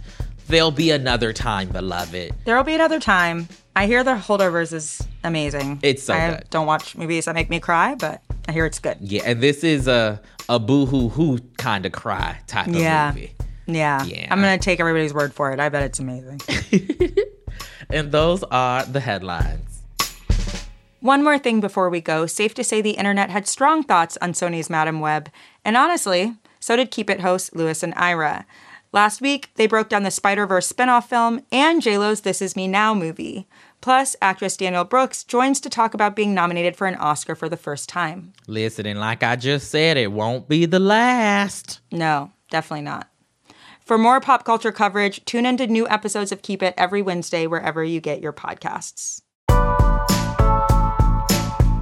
there'll 0.48 0.70
be 0.70 0.90
another 0.92 1.32
time, 1.32 1.68
beloved. 1.68 2.32
There'll 2.44 2.62
be 2.64 2.74
another 2.74 3.00
time. 3.00 3.48
I 3.76 3.86
hear 3.86 4.04
the 4.04 4.12
holdovers 4.14 4.72
is 4.72 5.02
amazing. 5.24 5.80
It's 5.82 6.04
so 6.04 6.14
I 6.14 6.30
good. 6.30 6.44
don't 6.50 6.66
watch 6.66 6.96
movies 6.96 7.24
that 7.24 7.34
make 7.34 7.50
me 7.50 7.58
cry, 7.58 7.96
but 7.96 8.22
I 8.48 8.52
hear 8.52 8.66
it's 8.66 8.78
good. 8.78 8.98
Yeah, 9.00 9.22
and 9.26 9.40
this 9.40 9.64
is 9.64 9.88
a 9.88 10.20
a 10.48 10.58
boo 10.60 10.86
hoo 10.86 11.08
hoo 11.08 11.38
kind 11.58 11.84
of 11.86 11.92
cry 11.92 12.38
type 12.46 12.68
of 12.68 12.76
Yeah. 12.76 13.10
movie. 13.12 13.32
Yeah. 13.66 14.04
Yeah. 14.04 14.28
I'm 14.30 14.40
gonna 14.40 14.58
take 14.58 14.78
everybody's 14.78 15.12
word 15.14 15.34
for 15.34 15.50
it. 15.52 15.58
I 15.58 15.68
bet 15.70 15.82
it's 15.82 15.98
amazing. 15.98 16.40
And 17.90 18.10
those 18.12 18.42
are 18.44 18.84
the 18.86 19.00
headlines. 19.00 19.82
One 21.00 21.22
more 21.22 21.38
thing 21.38 21.60
before 21.60 21.90
we 21.90 22.00
go. 22.00 22.24
Safe 22.26 22.54
to 22.54 22.64
say 22.64 22.80
the 22.80 22.92
internet 22.92 23.28
had 23.28 23.46
strong 23.46 23.82
thoughts 23.82 24.16
on 24.22 24.32
Sony's 24.32 24.70
Madame 24.70 25.00
Web, 25.00 25.28
and 25.66 25.76
honestly, 25.76 26.34
so 26.64 26.76
did 26.76 26.90
Keep 26.90 27.10
It 27.10 27.20
hosts 27.20 27.50
Louis 27.52 27.82
and 27.82 27.92
Ira. 27.94 28.46
Last 28.90 29.20
week, 29.20 29.50
they 29.56 29.66
broke 29.66 29.90
down 29.90 30.02
the 30.02 30.10
Spider 30.10 30.46
Verse 30.46 30.72
spinoff 30.72 31.04
film 31.04 31.42
and 31.52 31.82
JLo's 31.82 32.22
This 32.22 32.40
Is 32.40 32.56
Me 32.56 32.66
Now 32.66 32.94
movie. 32.94 33.46
Plus, 33.82 34.16
actress 34.22 34.56
Danielle 34.56 34.86
Brooks 34.86 35.24
joins 35.24 35.60
to 35.60 35.68
talk 35.68 35.92
about 35.92 36.16
being 36.16 36.32
nominated 36.32 36.74
for 36.74 36.86
an 36.86 36.94
Oscar 36.94 37.34
for 37.34 37.50
the 37.50 37.58
first 37.58 37.90
time. 37.90 38.32
Listen, 38.46 38.86
and 38.86 38.98
like 38.98 39.22
I 39.22 39.36
just 39.36 39.70
said, 39.70 39.98
it 39.98 40.10
won't 40.10 40.48
be 40.48 40.64
the 40.64 40.80
last. 40.80 41.80
No, 41.92 42.32
definitely 42.48 42.84
not. 42.84 43.10
For 43.80 43.98
more 43.98 44.18
pop 44.22 44.46
culture 44.46 44.72
coverage, 44.72 45.22
tune 45.26 45.44
into 45.44 45.66
new 45.66 45.86
episodes 45.88 46.32
of 46.32 46.40
Keep 46.40 46.62
It 46.62 46.72
every 46.78 47.02
Wednesday 47.02 47.46
wherever 47.46 47.84
you 47.84 48.00
get 48.00 48.22
your 48.22 48.32
podcasts. 48.32 49.20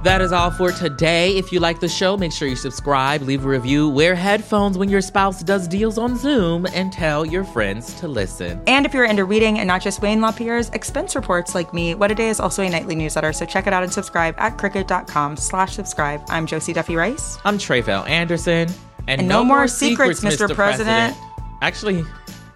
That 0.03 0.19
is 0.19 0.33
all 0.33 0.51
for 0.51 0.73
today. 0.73 1.37
If 1.37 1.53
you 1.53 1.61
like 1.61 1.79
the 1.79 1.87
show, 1.87 2.17
make 2.17 2.33
sure 2.33 2.45
you 2.45 2.57
subscribe, 2.57 3.21
leave 3.21 3.45
a 3.45 3.47
review, 3.47 3.87
wear 3.87 4.15
headphones 4.15 4.77
when 4.77 4.89
your 4.89 4.99
spouse 4.99 5.41
does 5.41 5.65
deals 5.65 5.97
on 5.97 6.17
Zoom, 6.17 6.65
and 6.73 6.91
tell 6.91 7.25
your 7.25 7.45
friends 7.45 7.93
to 8.01 8.09
listen. 8.09 8.61
And 8.67 8.85
if 8.85 8.93
you're 8.93 9.05
into 9.05 9.23
reading 9.23 9.59
and 9.59 9.67
not 9.67 9.81
just 9.81 10.01
Wayne 10.01 10.19
LaPierre's 10.19 10.67
expense 10.71 11.15
reports 11.15 11.55
like 11.55 11.73
me, 11.73 11.95
What 11.95 12.11
a 12.11 12.15
Day 12.15 12.27
is 12.27 12.41
also 12.41 12.63
a 12.63 12.69
nightly 12.69 12.95
newsletter, 12.95 13.31
so 13.31 13.45
check 13.45 13.65
it 13.65 13.71
out 13.71 13.81
and 13.81 13.93
subscribe 13.93 14.35
at 14.39 14.57
crooked.com 14.57 15.37
slash 15.37 15.73
subscribe. 15.73 16.21
I'm 16.27 16.47
Josie 16.47 16.73
Duffy 16.73 16.97
Rice. 16.97 17.37
I'm 17.45 17.57
Tre'vell 17.57 18.05
Anderson. 18.09 18.67
And, 19.07 19.21
And 19.21 19.27
no 19.29 19.41
more 19.45 19.69
secrets, 19.69 20.19
Mr. 20.19 20.53
President. 20.53 21.15
Actually, 21.61 22.03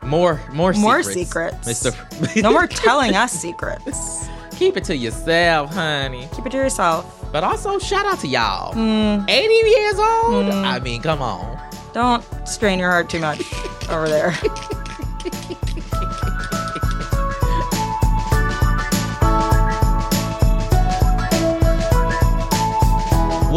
more 0.04 0.42
more 0.52 0.74
More 0.74 1.02
secrets. 1.02 1.66
secrets. 1.66 1.96
Mr. 1.96 2.42
No 2.44 2.52
more 2.52 2.68
telling 2.68 3.16
us 3.16 3.32
secrets. 3.32 4.27
Keep 4.58 4.76
it 4.78 4.84
to 4.86 4.98
yourself, 4.98 5.72
honey. 5.72 6.28
Keep 6.36 6.48
it 6.48 6.50
to 6.50 6.58
yourself. 6.58 7.30
But 7.32 7.44
also 7.44 7.78
shout 7.78 8.08
out 8.08 8.20
to 8.22 8.28
y'all. 8.28 8.74
Mm. 8.74 9.30
80 9.30 9.54
years 9.54 10.00
old? 10.00 10.46
I 10.66 10.80
mean, 10.80 11.02
come 11.02 11.22
on. 11.22 11.60
Don't 11.94 12.24
strain 12.48 12.80
your 12.80 12.90
heart 12.90 13.08
too 13.08 13.20
much 13.20 13.42
over 13.90 14.08
there. 14.08 14.34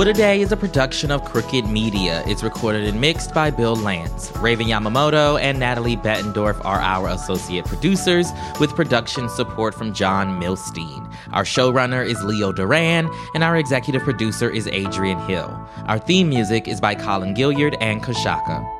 What 0.00 0.08
a 0.08 0.14
Day 0.14 0.40
is 0.40 0.50
a 0.50 0.56
production 0.56 1.10
of 1.10 1.26
Crooked 1.26 1.66
Media. 1.66 2.24
It's 2.26 2.42
recorded 2.42 2.84
and 2.84 3.02
mixed 3.02 3.34
by 3.34 3.50
Bill 3.50 3.76
Lance. 3.76 4.32
Raven 4.36 4.66
Yamamoto 4.66 5.38
and 5.38 5.58
Natalie 5.58 5.98
Bettendorf 5.98 6.58
are 6.64 6.80
our 6.80 7.08
associate 7.08 7.66
producers, 7.66 8.30
with 8.58 8.74
production 8.74 9.28
support 9.28 9.74
from 9.74 9.92
John 9.92 10.40
Milstein. 10.40 11.14
Our 11.34 11.44
showrunner 11.44 12.02
is 12.02 12.24
Leo 12.24 12.50
Duran, 12.50 13.10
and 13.34 13.44
our 13.44 13.58
executive 13.58 14.00
producer 14.00 14.48
is 14.48 14.66
Adrian 14.68 15.18
Hill. 15.28 15.50
Our 15.84 15.98
theme 15.98 16.30
music 16.30 16.66
is 16.66 16.80
by 16.80 16.94
Colin 16.94 17.34
Gilliard 17.34 17.76
and 17.82 18.02
Kashaka. 18.02 18.79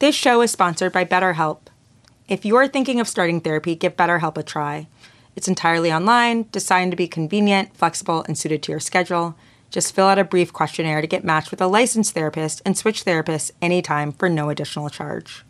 This 0.00 0.14
show 0.14 0.42
is 0.42 0.52
sponsored 0.52 0.92
by 0.92 1.04
BetterHelp. 1.04 1.58
If 2.28 2.44
you're 2.44 2.68
thinking 2.68 3.00
of 3.00 3.08
starting 3.08 3.40
therapy, 3.40 3.74
give 3.74 3.96
BetterHelp 3.96 4.36
a 4.36 4.44
try. 4.44 4.86
It's 5.34 5.48
entirely 5.48 5.92
online, 5.92 6.46
designed 6.52 6.92
to 6.92 6.96
be 6.96 7.08
convenient, 7.08 7.76
flexible, 7.76 8.24
and 8.28 8.38
suited 8.38 8.62
to 8.62 8.70
your 8.70 8.78
schedule. 8.78 9.34
Just 9.70 9.92
fill 9.92 10.06
out 10.06 10.20
a 10.20 10.22
brief 10.22 10.52
questionnaire 10.52 11.00
to 11.00 11.08
get 11.08 11.24
matched 11.24 11.50
with 11.50 11.60
a 11.60 11.66
licensed 11.66 12.14
therapist 12.14 12.62
and 12.64 12.78
switch 12.78 13.04
therapists 13.04 13.50
anytime 13.60 14.12
for 14.12 14.28
no 14.28 14.50
additional 14.50 14.88
charge. 14.88 15.44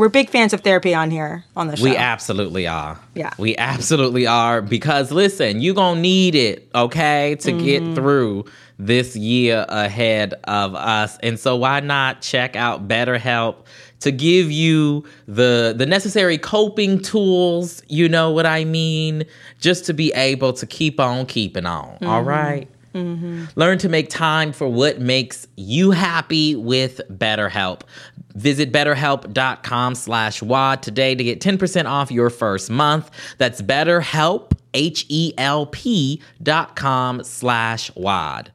We're 0.00 0.08
big 0.08 0.30
fans 0.30 0.54
of 0.54 0.62
therapy 0.62 0.94
on 0.94 1.10
here 1.10 1.44
on 1.54 1.66
the 1.66 1.76
show. 1.76 1.84
We 1.84 1.94
absolutely 1.94 2.66
are. 2.66 2.98
Yeah. 3.14 3.34
We 3.36 3.54
absolutely 3.58 4.26
are 4.26 4.62
because 4.62 5.12
listen, 5.12 5.60
you 5.60 5.74
going 5.74 5.96
to 5.96 6.00
need 6.00 6.34
it, 6.34 6.70
okay, 6.74 7.36
to 7.40 7.52
get 7.52 7.82
mm-hmm. 7.82 7.94
through 7.96 8.46
this 8.78 9.14
year 9.14 9.66
ahead 9.68 10.32
of 10.44 10.74
us. 10.74 11.18
And 11.22 11.38
so 11.38 11.54
why 11.56 11.80
not 11.80 12.22
check 12.22 12.56
out 12.56 12.88
BetterHelp 12.88 13.56
to 13.98 14.10
give 14.10 14.50
you 14.50 15.04
the 15.28 15.74
the 15.76 15.84
necessary 15.84 16.38
coping 16.38 17.02
tools, 17.02 17.82
you 17.88 18.08
know 18.08 18.30
what 18.30 18.46
I 18.46 18.64
mean, 18.64 19.24
just 19.58 19.84
to 19.84 19.92
be 19.92 20.14
able 20.14 20.54
to 20.54 20.66
keep 20.66 20.98
on 20.98 21.26
keeping 21.26 21.66
on. 21.66 21.98
All 22.00 22.20
mm-hmm. 22.20 22.26
right? 22.26 22.68
Mm-hmm. 22.94 23.44
Learn 23.54 23.78
to 23.78 23.88
make 23.88 24.08
time 24.08 24.52
for 24.52 24.68
what 24.68 25.00
makes 25.00 25.46
you 25.56 25.92
happy 25.92 26.56
with 26.56 27.00
BetterHelp. 27.10 27.82
Visit 28.34 28.72
betterhelp.com 28.72 29.94
slash 29.94 30.42
WAD 30.42 30.82
today 30.82 31.14
to 31.14 31.24
get 31.24 31.40
10% 31.40 31.86
off 31.86 32.10
your 32.10 32.30
first 32.30 32.70
month. 32.70 33.10
That's 33.38 33.62
betterhelp, 33.62 34.52
H-E-L-P 34.74 36.22
dot 36.42 36.76
com 36.76 37.24
slash 37.24 37.94
WAD. 37.96 38.52